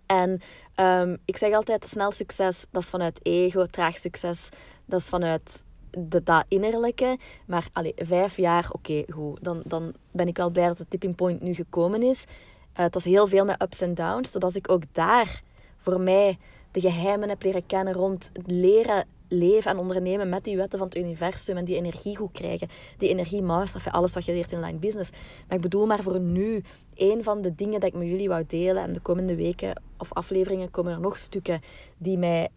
En 0.05 0.41
um, 0.75 1.17
ik 1.25 1.37
zeg 1.37 1.53
altijd, 1.53 1.87
snel 1.89 2.11
succes, 2.11 2.65
dat 2.71 2.81
is 2.81 2.89
vanuit 2.89 3.19
ego. 3.23 3.65
Traag 3.65 3.97
succes, 3.97 4.49
dat 4.85 4.99
is 4.99 5.05
vanuit 5.05 5.61
de, 5.91 6.23
dat 6.23 6.45
innerlijke. 6.47 7.17
Maar 7.45 7.67
allee, 7.73 7.93
vijf 7.95 8.37
jaar, 8.37 8.69
oké, 8.71 9.03
goed. 9.09 9.43
Dan, 9.43 9.61
dan 9.65 9.93
ben 10.11 10.27
ik 10.27 10.37
wel 10.37 10.49
blij 10.49 10.67
dat 10.67 10.77
de 10.77 10.87
tipping 10.87 11.15
point 11.15 11.41
nu 11.41 11.53
gekomen 11.53 12.03
is. 12.03 12.23
Uh, 12.23 12.83
het 12.83 12.93
was 12.93 13.03
heel 13.03 13.27
veel 13.27 13.45
met 13.45 13.61
ups 13.61 13.81
en 13.81 13.93
downs, 13.93 14.31
zodat 14.31 14.55
ik 14.55 14.71
ook 14.71 14.83
daar 14.91 15.41
voor 15.77 16.01
mij 16.01 16.37
de 16.71 16.81
geheimen 16.81 17.29
heb 17.29 17.43
leren 17.43 17.65
kennen 17.65 17.93
rond 17.93 18.31
leren 18.45 19.07
leven 19.27 19.71
en 19.71 19.77
ondernemen 19.77 20.29
met 20.29 20.43
die 20.43 20.55
wetten 20.55 20.79
van 20.79 20.87
het 20.87 20.97
universum 20.97 21.57
en 21.57 21.65
die 21.65 21.75
energie 21.75 22.17
goed 22.17 22.31
krijgen. 22.31 22.67
Die 22.97 23.09
energie 23.09 23.41
master, 23.41 23.91
alles 23.91 24.13
wat 24.13 24.25
je 24.25 24.33
leert 24.33 24.51
in 24.51 24.59
line 24.59 24.77
business. 24.77 25.11
Maar 25.47 25.55
ik 25.55 25.61
bedoel 25.61 25.85
maar 25.85 26.03
voor 26.03 26.19
nu, 26.19 26.63
een 26.95 27.23
van 27.23 27.41
de 27.41 27.55
dingen 27.55 27.79
dat 27.79 27.89
ik 27.89 27.99
met 27.99 28.07
jullie 28.07 28.29
wou 28.29 28.43
delen 28.47 28.83
en 28.83 28.93
de 28.93 28.99
komende 28.99 29.35
weken 29.35 29.81
of 29.97 30.13
afleveringen 30.13 30.71
komen 30.71 30.93
er 30.93 30.99
nog 30.99 31.17
stukken 31.17 31.61
die 31.97 32.17
mij 32.17 32.49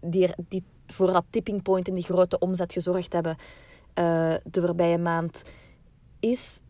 die, 0.00 0.34
die 0.48 0.64
voor 0.86 1.12
dat 1.12 1.24
tipping 1.30 1.62
point 1.62 1.88
in 1.88 1.94
die 1.94 2.04
grote 2.04 2.38
omzet 2.38 2.72
gezorgd 2.72 3.12
hebben 3.12 3.36
uh, 3.94 4.34
de 4.44 4.60
voorbije 4.60 4.98
maand, 4.98 5.42
is 6.20 6.60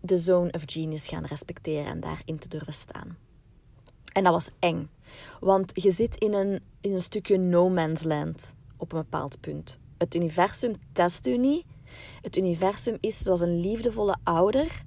de 0.00 0.16
zone 0.16 0.52
of 0.52 0.62
genius 0.66 1.06
gaan 1.06 1.24
respecteren 1.24 1.86
en 1.86 2.00
daarin 2.00 2.38
te 2.38 2.48
durven 2.48 2.72
staan. 2.72 3.16
En 4.14 4.24
dat 4.24 4.32
was 4.32 4.50
eng. 4.58 4.88
Want 5.40 5.70
je 5.74 5.90
zit 5.90 6.16
in 6.16 6.32
een, 6.32 6.60
in 6.80 6.92
een 6.92 7.02
stukje 7.02 7.38
no 7.38 7.68
man's 7.68 8.02
land 8.02 8.54
op 8.76 8.92
een 8.92 8.98
bepaald 8.98 9.40
punt. 9.40 9.78
Het 9.98 10.14
universum 10.14 10.74
test 10.92 11.26
u 11.26 11.36
niet. 11.36 11.64
Het 12.20 12.36
universum 12.36 12.96
is 13.00 13.18
zoals 13.18 13.40
een 13.40 13.60
liefdevolle 13.60 14.16
ouder 14.22 14.82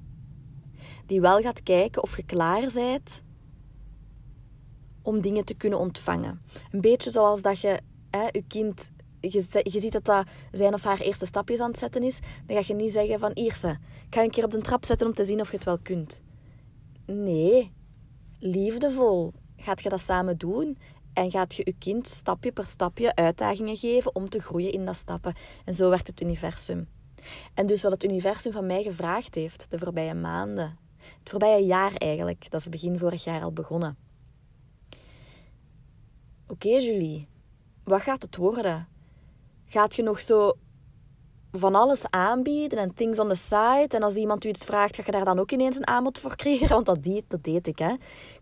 die 1.05 1.21
wel 1.21 1.41
gaat 1.41 1.63
kijken 1.63 2.03
of 2.03 2.15
je 2.15 2.23
klaar 2.23 2.71
bent 2.73 3.21
om 5.01 5.21
dingen 5.21 5.45
te 5.45 5.53
kunnen 5.53 5.79
ontvangen. 5.79 6.41
Een 6.71 6.81
beetje 6.81 7.09
zoals 7.09 7.41
dat 7.41 7.59
je 7.59 7.79
hè, 8.09 8.27
je 8.31 8.43
kind 8.47 8.91
je, 9.19 9.61
je, 9.63 9.79
ziet 9.79 9.91
dat 9.91 10.05
dat 10.05 10.27
zijn 10.51 10.73
of 10.73 10.83
haar 10.83 10.99
eerste 10.99 11.25
stapjes 11.25 11.59
aan 11.59 11.69
het 11.69 11.79
zetten 11.79 12.03
is, 12.03 12.19
dan 12.45 12.63
ga 12.63 12.63
je 12.65 12.73
niet 12.73 12.91
zeggen 12.91 13.19
van 13.19 13.31
Ierse, 13.33 13.77
ik 14.07 14.15
ga 14.15 14.23
een 14.23 14.29
keer 14.29 14.43
op 14.43 14.51
de 14.51 14.61
trap 14.61 14.85
zetten 14.85 15.07
om 15.07 15.13
te 15.13 15.25
zien 15.25 15.41
of 15.41 15.49
je 15.49 15.55
het 15.55 15.65
wel 15.65 15.77
kunt. 15.77 16.21
Nee, 17.05 17.71
liefdevol 18.39 19.33
gaat 19.57 19.83
je 19.83 19.89
dat 19.89 19.99
samen 19.99 20.37
doen 20.37 20.77
en 21.13 21.31
gaat 21.31 21.55
je 21.55 21.61
je 21.65 21.75
kind 21.79 22.07
stapje 22.07 22.51
per 22.51 22.65
stapje 22.65 23.15
uitdagingen 23.15 23.77
geven 23.77 24.15
om 24.15 24.29
te 24.29 24.39
groeien 24.39 24.71
in 24.71 24.85
dat 24.85 24.95
stappen. 24.95 25.35
En 25.65 25.73
zo 25.73 25.89
werkt 25.89 26.07
het 26.07 26.21
universum. 26.21 26.87
En 27.53 27.65
dus 27.65 27.83
wat 27.83 27.91
het 27.91 28.03
universum 28.03 28.51
van 28.51 28.65
mij 28.65 28.83
gevraagd 28.83 29.35
heeft 29.35 29.69
de 29.69 29.79
voorbije 29.79 30.13
maanden, 30.13 30.77
het 31.19 31.29
voorbije 31.29 31.65
jaar 31.65 31.93
eigenlijk, 31.93 32.51
dat 32.51 32.59
is 32.59 32.69
begin 32.69 32.97
vorig 32.97 33.23
jaar 33.23 33.41
al 33.41 33.51
begonnen. 33.51 33.97
Oké 36.47 36.69
Julie, 36.69 37.27
wat 37.83 38.01
gaat 38.01 38.21
het 38.21 38.35
worden? 38.35 38.87
Gaat 39.65 39.95
je 39.95 40.03
nog 40.03 40.19
zo 40.21 40.53
van 41.51 41.75
alles 41.75 42.01
aanbieden 42.09 42.79
en 42.79 42.93
things 42.93 43.19
on 43.19 43.27
the 43.27 43.35
side. 43.35 43.87
En 43.89 44.03
als 44.03 44.15
iemand 44.15 44.45
u 44.45 44.49
iets 44.49 44.65
vraagt, 44.65 44.95
ga 44.95 45.01
je 45.05 45.11
daar 45.11 45.25
dan 45.25 45.39
ook 45.39 45.51
ineens 45.51 45.77
een 45.77 45.87
aanbod 45.87 46.19
voor 46.19 46.35
creëren? 46.35 46.67
Want 46.69 46.85
dat 46.85 47.03
deed, 47.03 47.23
dat 47.27 47.43
deed 47.43 47.67
ik, 47.67 47.79
hè. 47.79 47.93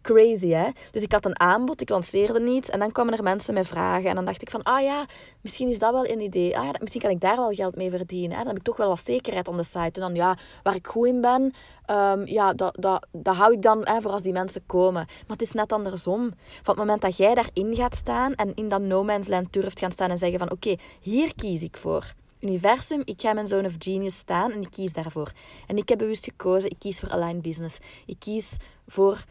Crazy, 0.01 0.49
hè. 0.49 0.69
Dus 0.91 1.03
ik 1.03 1.11
had 1.11 1.25
een 1.25 1.39
aanbod, 1.39 1.81
ik 1.81 1.89
lanceerde 1.89 2.39
niets. 2.39 2.69
En 2.69 2.79
dan 2.79 2.91
kwamen 2.91 3.17
er 3.17 3.23
mensen 3.23 3.53
mij 3.53 3.63
vragen. 3.63 4.09
En 4.09 4.15
dan 4.15 4.25
dacht 4.25 4.41
ik 4.41 4.49
van, 4.49 4.63
ah 4.63 4.81
ja, 4.81 5.05
misschien 5.41 5.69
is 5.69 5.79
dat 5.79 5.91
wel 5.91 6.07
een 6.07 6.21
idee. 6.21 6.57
Ah 6.57 6.65
ja, 6.65 6.71
misschien 6.79 7.01
kan 7.01 7.11
ik 7.11 7.19
daar 7.19 7.35
wel 7.35 7.51
geld 7.51 7.75
mee 7.75 7.89
verdienen. 7.89 8.31
Hè. 8.31 8.37
Dan 8.37 8.47
heb 8.47 8.57
ik 8.57 8.63
toch 8.63 8.77
wel 8.77 8.87
wat 8.87 9.05
zekerheid 9.05 9.47
on 9.47 9.57
the 9.57 9.63
side. 9.63 9.91
En 9.91 10.01
dan, 10.01 10.15
ja, 10.15 10.37
waar 10.63 10.75
ik 10.75 10.87
goed 10.87 11.07
in 11.07 11.21
ben, 11.21 11.53
um, 11.87 12.27
ja, 12.27 12.53
dat, 12.53 12.75
dat, 12.79 13.07
dat 13.11 13.35
hou 13.35 13.53
ik 13.53 13.61
dan 13.61 13.81
hè, 13.83 14.01
voor 14.01 14.11
als 14.11 14.21
die 14.21 14.33
mensen 14.33 14.65
komen. 14.65 15.05
Maar 15.05 15.37
het 15.37 15.41
is 15.41 15.51
net 15.51 15.71
andersom. 15.71 16.33
Van 16.63 16.75
het 16.75 16.77
moment 16.77 17.01
dat 17.01 17.17
jij 17.17 17.35
daarin 17.35 17.75
gaat 17.75 17.95
staan 17.95 18.33
en 18.33 18.55
in 18.55 18.69
dat 18.69 18.81
no 18.81 19.03
man's 19.03 19.27
land 19.27 19.53
durft 19.53 19.79
gaan 19.79 19.91
staan 19.91 20.09
en 20.09 20.17
zeggen 20.17 20.39
van, 20.39 20.51
oké, 20.51 20.75
hier 20.99 21.35
kies 21.35 21.63
ik 21.63 21.77
voor 21.77 22.13
universum, 22.45 23.01
ik 23.05 23.21
ga 23.21 23.33
mijn 23.33 23.47
zone 23.47 23.67
of 23.67 23.75
genius 23.79 24.17
staan 24.17 24.51
en 24.51 24.61
ik 24.61 24.71
kies 24.71 24.93
daarvoor. 24.93 25.31
En 25.67 25.77
ik 25.77 25.89
heb 25.89 25.97
bewust 25.97 26.23
gekozen, 26.23 26.69
ik 26.69 26.79
kies 26.79 26.99
voor 26.99 27.09
aligned 27.09 27.41
business. 27.41 27.77
Ik 28.05 28.19
kies 28.19 28.57
voor 28.87 29.23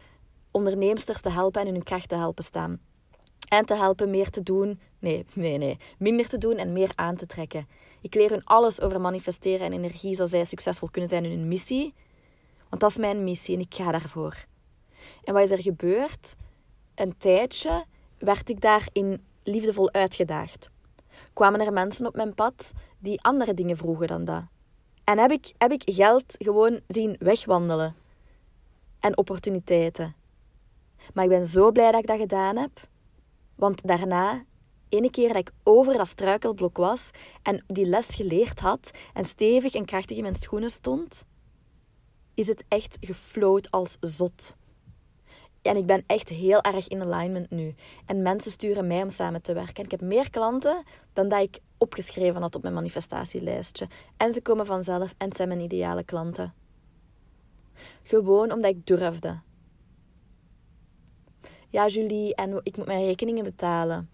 onderneemsters 0.51 1.21
te 1.21 1.29
helpen 1.29 1.61
en 1.61 1.73
hun 1.73 1.83
kracht 1.83 2.09
te 2.09 2.15
helpen 2.15 2.43
staan. 2.43 2.79
En 3.49 3.65
te 3.65 3.75
helpen 3.75 4.09
meer 4.09 4.29
te 4.29 4.43
doen, 4.43 4.79
nee, 4.99 5.25
nee, 5.33 5.57
nee, 5.57 5.77
minder 5.97 6.29
te 6.29 6.37
doen 6.37 6.57
en 6.57 6.73
meer 6.73 6.91
aan 6.95 7.15
te 7.15 7.25
trekken. 7.25 7.67
Ik 8.01 8.15
leer 8.15 8.29
hun 8.29 8.43
alles 8.43 8.81
over 8.81 9.01
manifesteren 9.01 9.65
en 9.65 9.73
energie, 9.73 10.13
zodat 10.13 10.29
zij 10.29 10.45
succesvol 10.45 10.89
kunnen 10.89 11.09
zijn 11.09 11.25
in 11.25 11.31
hun 11.31 11.47
missie. 11.47 11.93
Want 12.69 12.81
dat 12.81 12.89
is 12.89 12.97
mijn 12.97 13.23
missie 13.23 13.55
en 13.55 13.61
ik 13.61 13.75
ga 13.75 13.91
daarvoor. 13.91 14.45
En 15.23 15.33
wat 15.33 15.43
is 15.43 15.51
er 15.51 15.61
gebeurd? 15.61 16.35
Een 16.95 17.17
tijdje 17.17 17.85
werd 18.17 18.49
ik 18.49 18.61
daarin 18.61 19.23
liefdevol 19.43 19.93
uitgedaagd. 19.93 20.69
Kwamen 21.35 21.61
er 21.61 21.73
mensen 21.73 22.05
op 22.05 22.15
mijn 22.15 22.33
pad 22.33 22.71
die 22.99 23.21
andere 23.21 23.53
dingen 23.53 23.77
vroegen 23.77 24.07
dan 24.07 24.25
dat. 24.25 24.43
En 25.03 25.17
heb 25.17 25.31
ik, 25.31 25.53
heb 25.57 25.71
ik 25.71 25.81
geld 25.85 26.35
gewoon 26.37 26.79
zien 26.87 27.15
wegwandelen. 27.19 27.95
En 28.99 29.17
opportuniteiten. 29.17 30.15
Maar 31.13 31.23
ik 31.23 31.29
ben 31.29 31.45
zo 31.45 31.71
blij 31.71 31.91
dat 31.91 32.01
ik 32.01 32.07
dat 32.07 32.19
gedaan 32.19 32.57
heb. 32.57 32.87
Want 33.55 33.87
daarna, 33.87 34.43
ene 34.89 35.09
keer 35.09 35.27
dat 35.27 35.37
ik 35.37 35.51
over 35.63 35.93
dat 35.93 36.07
struikelblok 36.07 36.77
was 36.77 37.09
en 37.41 37.63
die 37.67 37.85
les 37.85 38.07
geleerd 38.07 38.59
had 38.59 38.91
en 39.13 39.25
stevig 39.25 39.73
en 39.73 39.85
krachtig 39.85 40.17
in 40.17 40.23
mijn 40.23 40.35
schoenen 40.35 40.69
stond, 40.69 41.25
is 42.33 42.47
het 42.47 42.63
echt 42.67 42.97
gefloot 42.99 43.71
als 43.71 43.97
zot. 43.99 44.55
En 45.65 45.77
ik 45.77 45.85
ben 45.85 46.03
echt 46.07 46.29
heel 46.29 46.61
erg 46.61 46.87
in 46.87 47.01
alignment 47.01 47.49
nu. 47.49 47.75
En 48.05 48.21
mensen 48.21 48.51
sturen 48.51 48.87
mij 48.87 49.01
om 49.01 49.09
samen 49.09 49.41
te 49.41 49.53
werken. 49.53 49.83
ik 49.83 49.91
heb 49.91 50.01
meer 50.01 50.29
klanten 50.29 50.83
dan 51.13 51.29
dat 51.29 51.41
ik 51.41 51.59
opgeschreven 51.77 52.41
had 52.41 52.55
op 52.55 52.61
mijn 52.61 52.73
manifestatielijstje. 52.73 53.87
En 54.17 54.31
ze 54.31 54.41
komen 54.41 54.65
vanzelf 54.65 55.13
en 55.17 55.33
zijn 55.33 55.47
mijn 55.47 55.59
ideale 55.59 56.03
klanten. 56.03 56.53
Gewoon 58.03 58.51
omdat 58.51 58.71
ik 58.71 58.87
durfde. 58.87 59.39
Ja, 61.69 61.87
Julie, 61.87 62.35
en 62.35 62.59
ik 62.63 62.77
moet 62.77 62.85
mijn 62.85 63.05
rekeningen 63.05 63.43
betalen. 63.43 64.09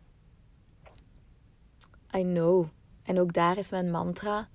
I 2.15 2.21
know. 2.21 2.65
En 3.03 3.19
ook 3.19 3.33
daar 3.33 3.57
is 3.57 3.71
mijn 3.71 3.91
mantra. 3.91 4.47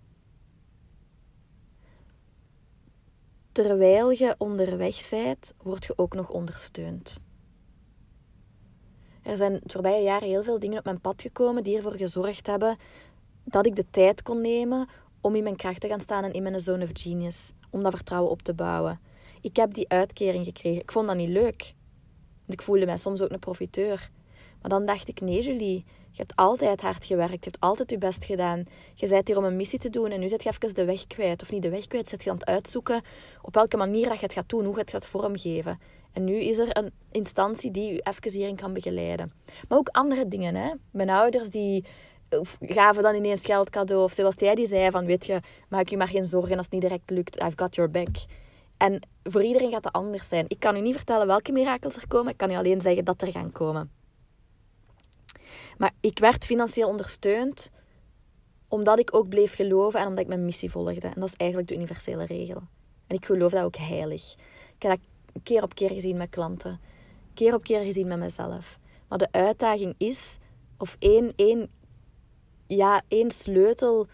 Terwijl 3.57 4.11
je 4.11 4.35
onderweg 4.39 5.09
bent, 5.11 5.55
word 5.63 5.85
je 5.85 5.93
ook 5.99 6.15
nog 6.15 6.31
ondersteund. 6.31 7.21
Er 9.23 9.37
zijn 9.37 9.53
het 9.53 9.73
voorbije 9.73 10.03
jaren 10.03 10.29
heel 10.29 10.43
veel 10.43 10.59
dingen 10.59 10.79
op 10.79 10.85
mijn 10.85 11.01
pad 11.01 11.23
gekomen 11.23 11.65
die 11.65 11.77
ervoor 11.77 11.97
gezorgd 11.97 12.47
hebben 12.47 12.77
dat 13.45 13.67
ik 13.67 13.77
de 13.77 13.85
tijd 13.91 14.23
kon 14.23 14.41
nemen 14.41 14.89
om 15.21 15.35
in 15.35 15.43
mijn 15.43 15.57
kracht 15.57 15.81
te 15.81 15.89
gaan 15.89 16.01
staan 16.01 16.25
en 16.25 16.33
in 16.33 16.43
mijn 16.43 16.61
zone 16.61 16.85
of 16.85 16.91
genius. 16.93 17.53
Om 17.71 17.83
dat 17.83 17.95
vertrouwen 17.95 18.31
op 18.31 18.43
te 18.43 18.55
bouwen. 18.55 19.01
Ik 19.41 19.57
heb 19.57 19.75
die 19.75 19.89
uitkering 19.89 20.45
gekregen. 20.45 20.81
Ik 20.81 20.93
vond 20.93 21.07
dat 21.07 21.17
niet 21.17 21.29
leuk. 21.29 21.75
Ik 22.47 22.63
voelde 22.63 22.87
mij 22.87 22.97
soms 22.97 23.23
ook 23.23 23.31
een 23.31 23.39
profiteur. 23.39 24.11
Maar 24.61 24.71
dan 24.71 24.87
dacht 24.87 25.09
ik, 25.09 25.21
nee 25.21 25.43
Julie, 25.43 25.85
je 26.17 26.23
hebt 26.23 26.37
altijd 26.37 26.81
hard 26.81 27.05
gewerkt. 27.05 27.45
Je 27.45 27.51
hebt 27.51 27.61
altijd 27.61 27.91
je 27.91 27.99
best 27.99 28.25
gedaan. 28.25 28.65
Je 28.95 29.09
bent 29.09 29.29
hier 29.29 29.37
om 29.37 29.45
een 29.45 29.57
missie 29.57 29.79
te 29.79 29.91
doen 29.91 30.11
en 30.11 30.21
nu 30.21 30.29
zet 30.29 30.43
je 30.43 30.49
even 30.49 30.75
de 30.75 30.85
weg 30.85 31.07
kwijt. 31.07 31.43
Of 31.43 31.51
niet 31.51 31.63
de 31.63 31.71
weg 31.71 31.87
kwijt, 31.87 32.09
zet 32.09 32.25
je 32.25 32.31
aan 32.31 32.37
het 32.37 32.47
uitzoeken 32.47 33.03
op 33.43 33.55
welke 33.55 33.77
manier 33.77 34.09
dat 34.09 34.19
je 34.19 34.25
het 34.25 34.35
gaat 34.35 34.49
doen, 34.49 34.65
hoe 34.65 34.75
je 34.75 34.81
het 34.81 34.91
gaat 34.91 35.07
vormgeven. 35.07 35.81
En 36.13 36.25
nu 36.25 36.35
is 36.35 36.59
er 36.59 36.77
een 36.77 36.93
instantie 37.11 37.71
die 37.71 37.93
je 37.93 38.01
even 38.03 38.31
hierin 38.31 38.57
kan 38.57 38.73
begeleiden. 38.73 39.33
Maar 39.69 39.79
ook 39.79 39.89
andere 39.89 40.29
dingen. 40.29 40.55
Hè? 40.55 40.73
Mijn 40.91 41.11
ouders 41.11 41.49
die 41.49 41.85
gaven 42.61 43.03
dan 43.03 43.15
ineens 43.15 43.45
geld 43.45 43.71
cadeau. 43.71 44.03
Of 44.03 44.13
zoals 44.13 44.35
jij 44.37 44.55
die 44.55 44.67
zei 44.67 44.91
van, 44.91 45.07
weet 45.07 45.27
je, 45.27 45.41
maak 45.69 45.89
je 45.89 45.97
maar 45.97 46.09
geen 46.09 46.27
zorgen 46.27 46.57
als 46.57 46.65
het 46.65 46.75
niet 46.75 46.83
direct 46.83 47.11
lukt. 47.11 47.43
I've 47.43 47.57
got 47.57 47.75
your 47.75 47.91
back. 47.91 48.17
En 48.77 49.01
voor 49.23 49.45
iedereen 49.45 49.71
gaat 49.71 49.83
dat 49.83 49.93
anders 49.93 50.29
zijn. 50.29 50.45
Ik 50.49 50.61
kan 50.61 50.77
u 50.77 50.81
niet 50.81 50.97
vertellen 50.97 51.27
welke 51.27 51.53
mirakels 51.53 51.97
er 51.97 52.09
komen. 52.09 52.33
Ik 52.33 52.37
kan 52.37 52.51
u 52.51 52.55
alleen 52.55 52.81
zeggen 52.81 53.05
dat 53.05 53.23
er 53.23 53.31
gaan 53.31 53.53
komen. 53.53 53.91
Maar 55.77 55.93
ik 56.01 56.19
werd 56.19 56.45
financieel 56.45 56.89
ondersteund 56.89 57.71
omdat 58.69 58.99
ik 58.99 59.15
ook 59.15 59.29
bleef 59.29 59.55
geloven 59.55 60.01
en 60.01 60.07
omdat 60.07 60.23
ik 60.23 60.29
mijn 60.29 60.45
missie 60.45 60.71
volgde. 60.71 61.09
En 61.09 61.21
dat 61.21 61.29
is 61.29 61.37
eigenlijk 61.37 61.69
de 61.69 61.75
universele 61.75 62.25
regel. 62.25 62.63
En 63.07 63.17
ik 63.17 63.27
geloof 63.27 63.53
dat 63.53 63.65
ook 63.65 63.77
heilig. 63.77 64.35
Ik 64.77 64.83
heb 64.83 64.91
dat 64.91 65.43
keer 65.43 65.63
op 65.63 65.75
keer 65.75 65.91
gezien 65.91 66.17
met 66.17 66.31
klanten. 66.31 66.81
Keer 67.35 67.55
op 67.55 67.65
keer 67.65 67.83
gezien 67.83 68.07
met 68.07 68.19
mezelf. 68.19 68.79
Maar 69.09 69.19
de 69.19 69.29
uitdaging 69.31 69.95
is, 69.99 70.39
of 70.79 70.97
één, 70.99 71.33
één, 71.37 71.71
ja, 72.67 73.03
één 73.09 73.31
sleutel 73.31 74.07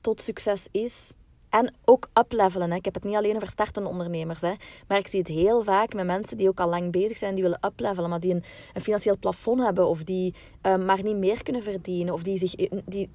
tot 0.00 0.20
succes 0.20 0.66
is, 0.70 1.12
en 1.54 1.74
ook 1.84 2.08
uplevelen. 2.18 2.72
Ik 2.72 2.84
heb 2.84 2.94
het 2.94 3.04
niet 3.04 3.14
alleen 3.14 3.36
over 3.36 3.48
startende 3.48 3.88
ondernemers. 3.88 4.40
Hè. 4.40 4.52
Maar 4.88 4.98
ik 4.98 5.08
zie 5.08 5.18
het 5.18 5.28
heel 5.28 5.62
vaak 5.62 5.94
met 5.94 6.06
mensen 6.06 6.36
die 6.36 6.48
ook 6.48 6.60
al 6.60 6.68
lang 6.68 6.92
bezig 6.92 7.16
zijn, 7.16 7.34
die 7.34 7.42
willen 7.42 7.58
uplevelen, 7.66 8.10
maar 8.10 8.20
die 8.20 8.34
een, 8.34 8.44
een 8.72 8.80
financieel 8.80 9.18
plafond 9.18 9.60
hebben 9.62 9.88
of 9.88 10.04
die 10.04 10.34
uh, 10.62 10.76
maar 10.76 11.02
niet 11.02 11.16
meer 11.16 11.42
kunnen 11.42 11.62
verdienen 11.62 12.14
of 12.14 12.22
die 12.22 12.38
zich, 12.38 12.54
die 12.84 13.10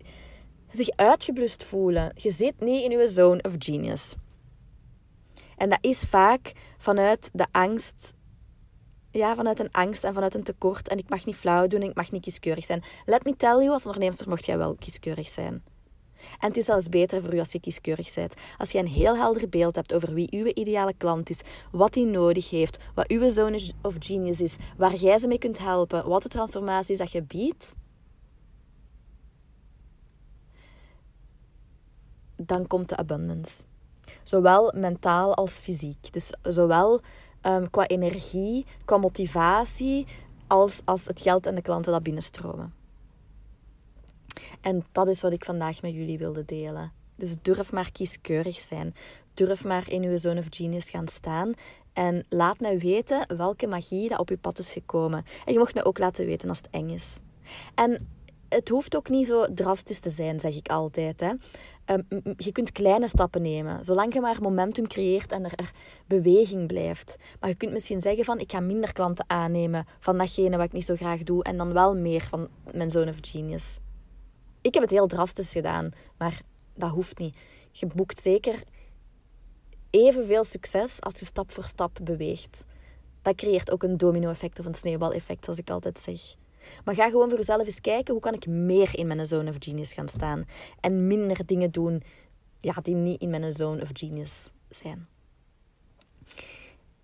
zich 0.72 0.90
uitgeblust 0.96 1.64
voelen. 1.64 2.12
Je 2.16 2.32
zit 2.32 2.60
niet 2.60 2.84
in 2.84 2.92
je 2.92 3.08
zone 3.08 3.42
of 3.42 3.56
genius. 3.58 4.16
En 5.58 5.70
dat 5.70 5.80
is 5.82 6.00
vaak 6.00 6.52
vanuit 6.78 7.30
de 7.34 7.46
angst 7.52 8.14
ja, 9.12 9.36
vanuit 9.36 9.60
een 9.60 9.72
angst 9.72 10.04
en 10.04 10.14
vanuit 10.14 10.36
een 10.36 10.44
tekort. 10.44 10.88
En 10.88 10.98
ik 10.98 11.10
mag 11.10 11.26
niet 11.26 11.36
flauw 11.36 11.68
doen 11.68 11.82
en 11.82 11.90
ik 11.90 11.96
mag 11.96 12.12
niet 12.12 12.22
kieskeurig 12.22 12.66
zijn. 12.66 12.84
Let 13.06 13.24
me 13.24 13.36
tell 13.36 13.58
you, 13.58 13.70
als 13.70 13.86
ondernemer 13.86 14.24
mocht 14.28 14.46
jij 14.46 14.58
wel 14.58 14.76
kieskeurig 14.76 15.30
zijn. 15.30 15.64
En 16.40 16.48
het 16.48 16.58
is 16.58 16.66
zelfs 16.66 16.90
beter 16.90 17.22
voor 17.22 17.34
u 17.34 17.40
als 17.40 17.52
je 17.52 17.60
kieskeurig 17.60 18.14
bent. 18.14 18.34
Als 18.58 18.72
je 18.72 18.80
een 18.80 18.88
heel 18.88 19.16
helder 19.16 19.50
beeld 19.50 19.76
hebt 19.76 19.94
over 19.94 20.14
wie 20.14 20.28
uw 20.32 20.46
ideale 20.46 20.94
klant 20.98 21.30
is, 21.30 21.42
wat 21.72 21.96
hij 21.96 22.04
nodig 22.04 22.50
heeft, 22.50 22.80
wat 22.96 23.08
uw 23.08 23.30
zone 23.30 23.60
of 23.82 23.96
genius 24.00 24.42
is, 24.42 24.56
waar 24.78 24.96
jij 24.96 25.18
ze 25.18 25.28
mee 25.28 25.40
kunt 25.40 25.58
helpen, 25.58 26.08
wat 26.08 26.24
de 26.24 26.30
transformatie 26.30 26.92
is 26.92 26.98
dat 26.98 27.12
je 27.12 27.24
biedt, 27.24 27.76
dan 32.36 32.68
komt 32.68 32.90
de 32.90 32.98
abundance. 32.98 33.64
Zowel 34.24 34.72
mentaal 34.76 35.36
als 35.36 35.54
fysiek. 35.54 36.14
Dus 36.14 36.34
zowel 36.42 37.02
um, 37.42 37.70
qua 37.70 37.88
energie, 37.88 38.66
qua 38.86 38.98
motivatie, 38.98 40.08
als, 40.48 40.82
als 40.86 41.06
het 41.06 41.22
geld 41.22 41.46
en 41.46 41.56
de 41.56 41.62
klanten 41.62 41.92
dat 41.92 42.04
binnenstromen. 42.04 42.79
En 44.62 44.86
dat 44.92 45.08
is 45.08 45.22
wat 45.22 45.32
ik 45.32 45.46
vandaag 45.46 45.82
met 45.82 45.94
jullie 45.94 46.18
wilde 46.18 46.46
delen. 46.46 46.92
Dus 47.16 47.36
durf 47.42 47.72
maar 47.72 47.92
kieskeurig 47.92 48.60
zijn. 48.60 48.96
Durf 49.34 49.64
maar 49.64 49.92
in 49.92 50.04
uw 50.04 50.18
zone 50.18 50.40
of 50.40 50.48
genius 50.50 50.90
gaan 50.90 51.08
staan. 51.08 51.54
En 51.94 52.26
laat 52.30 52.60
mij 52.60 52.80
weten 52.80 53.38
welke 53.38 53.68
magie 53.68 54.10
dat 54.10 54.20
op 54.20 54.30
je 54.30 54.38
pad 54.38 54.60
is 54.60 54.74
gekomen. 54.74 55.26
En 55.46 55.54
je 55.54 55.60
mocht 55.60 55.74
mij 55.74 55.84
ook 55.86 55.98
laten 55.98 56.26
weten 56.26 56.50
als 56.50 56.58
het 56.58 56.68
eng 56.72 56.90
is. 56.90 57.20
En 57.76 58.08
het 58.50 58.70
hoeft 58.70 58.96
ook 58.96 59.10
niet 59.10 59.28
zo 59.28 59.54
drastisch 59.54 60.00
te 60.00 60.10
zijn, 60.10 60.40
zeg 60.40 60.56
ik 60.56 60.70
altijd. 60.70 61.20
Hè. 61.20 61.34
Ehm, 61.86 62.02
je 62.38 62.52
kunt 62.52 62.72
kleine 62.72 63.08
stappen 63.08 63.42
nemen, 63.42 63.86
zolang 63.86 64.14
je 64.14 64.22
maar 64.22 64.42
momentum 64.42 64.88
creëert 64.88 65.32
en 65.32 65.46
er, 65.46 65.54
er, 65.56 65.72
beweging 66.08 66.68
blijft. 66.68 67.16
Maar 67.40 67.50
je 67.50 67.56
kunt 67.56 67.72
misschien 67.72 68.02
zeggen 68.02 68.26
van, 68.26 68.40
ik 68.40 68.52
ga 68.52 68.60
minder 68.60 68.94
klanten 68.94 69.26
aannemen 69.28 69.86
van 70.00 70.18
datgene 70.18 70.58
wat 70.58 70.66
ik 70.66 70.72
niet 70.72 70.86
zo 70.86 70.96
graag 70.96 71.24
doe 71.24 71.44
en 71.44 71.58
dan 71.58 71.74
wel 71.74 71.96
meer 71.96 72.22
van 72.22 72.48
mijn 72.72 72.90
zone 72.90 73.10
of 73.10 73.18
genius. 73.22 73.80
Ik 74.62 74.74
heb 74.74 74.84
het 74.84 74.92
heel 74.92 75.08
drastisch 75.08 75.52
gedaan, 75.52 75.92
maar 76.18 76.42
dat 76.74 76.90
hoeft 76.90 77.18
niet. 77.18 77.38
Je 77.72 77.86
boekt 77.86 78.22
zeker 78.22 78.64
evenveel 79.90 80.44
succes 80.44 81.02
als 81.02 81.20
je 81.20 81.26
stap 81.26 81.52
voor 81.52 81.66
stap 81.66 82.00
beweegt. 82.04 82.66
Dat 83.22 83.36
creëert 83.36 83.72
ook 83.72 83.84
een 83.84 83.98
domino-effect 83.98 84.60
of 84.60 84.66
een 84.66 84.74
sneeuwbaleffect, 84.74 85.44
zoals 85.44 85.60
ik 85.60 85.70
altijd 85.70 86.00
zeg. 86.00 86.36
Maar 86.84 86.96
ga 86.96 87.10
gewoon 87.10 87.30
voor 87.30 87.38
jezelf 87.38 87.66
eens 87.66 87.82
kijken, 87.82 88.14
hoe 88.14 88.22
kan 88.22 88.34
ik 88.34 88.48
meer 88.48 88.98
in 88.98 89.08
mijn 89.08 89.26
zone 89.26 89.50
of 89.50 89.56
genius 89.60 89.94
gaan 89.94 90.08
staan? 90.08 90.46
En 90.80 91.08
minder 91.08 91.46
dingen 91.46 91.72
doen 91.72 92.04
ja, 92.62 92.74
die 92.82 92.96
niet 92.96 93.22
in 93.22 93.30
mijn 93.30 93.52
zone 93.52 93.82
of 93.82 93.90
genius 93.94 94.50
zijn. 94.70 95.08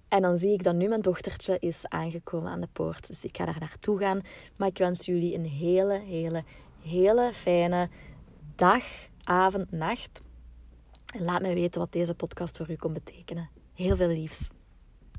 En 0.07 0.21
dan 0.21 0.37
zie 0.37 0.53
ik 0.53 0.63
dat 0.63 0.75
nu 0.75 0.87
mijn 0.87 1.01
dochtertje 1.01 1.57
is 1.59 1.87
aangekomen 1.87 2.51
aan 2.51 2.61
de 2.61 2.67
poort. 2.71 3.07
Dus 3.07 3.23
ik 3.23 3.37
ga 3.37 3.45
daar 3.45 3.59
naartoe 3.59 3.99
gaan. 3.99 4.21
Maar 4.55 4.67
ik 4.67 4.77
wens 4.77 5.05
jullie 5.05 5.35
een 5.35 5.45
hele, 5.45 5.99
hele, 5.99 6.43
hele 6.85 7.31
fijne 7.33 7.89
dag, 8.55 8.83
avond, 9.23 9.71
nacht. 9.71 10.21
En 11.13 11.23
laat 11.23 11.41
mij 11.41 11.53
weten 11.53 11.79
wat 11.79 11.91
deze 11.91 12.15
podcast 12.15 12.57
voor 12.57 12.69
u 12.69 12.75
kon 12.75 12.93
betekenen. 12.93 13.49
Heel 13.73 13.95
veel 13.95 14.07
liefs. 14.07 14.49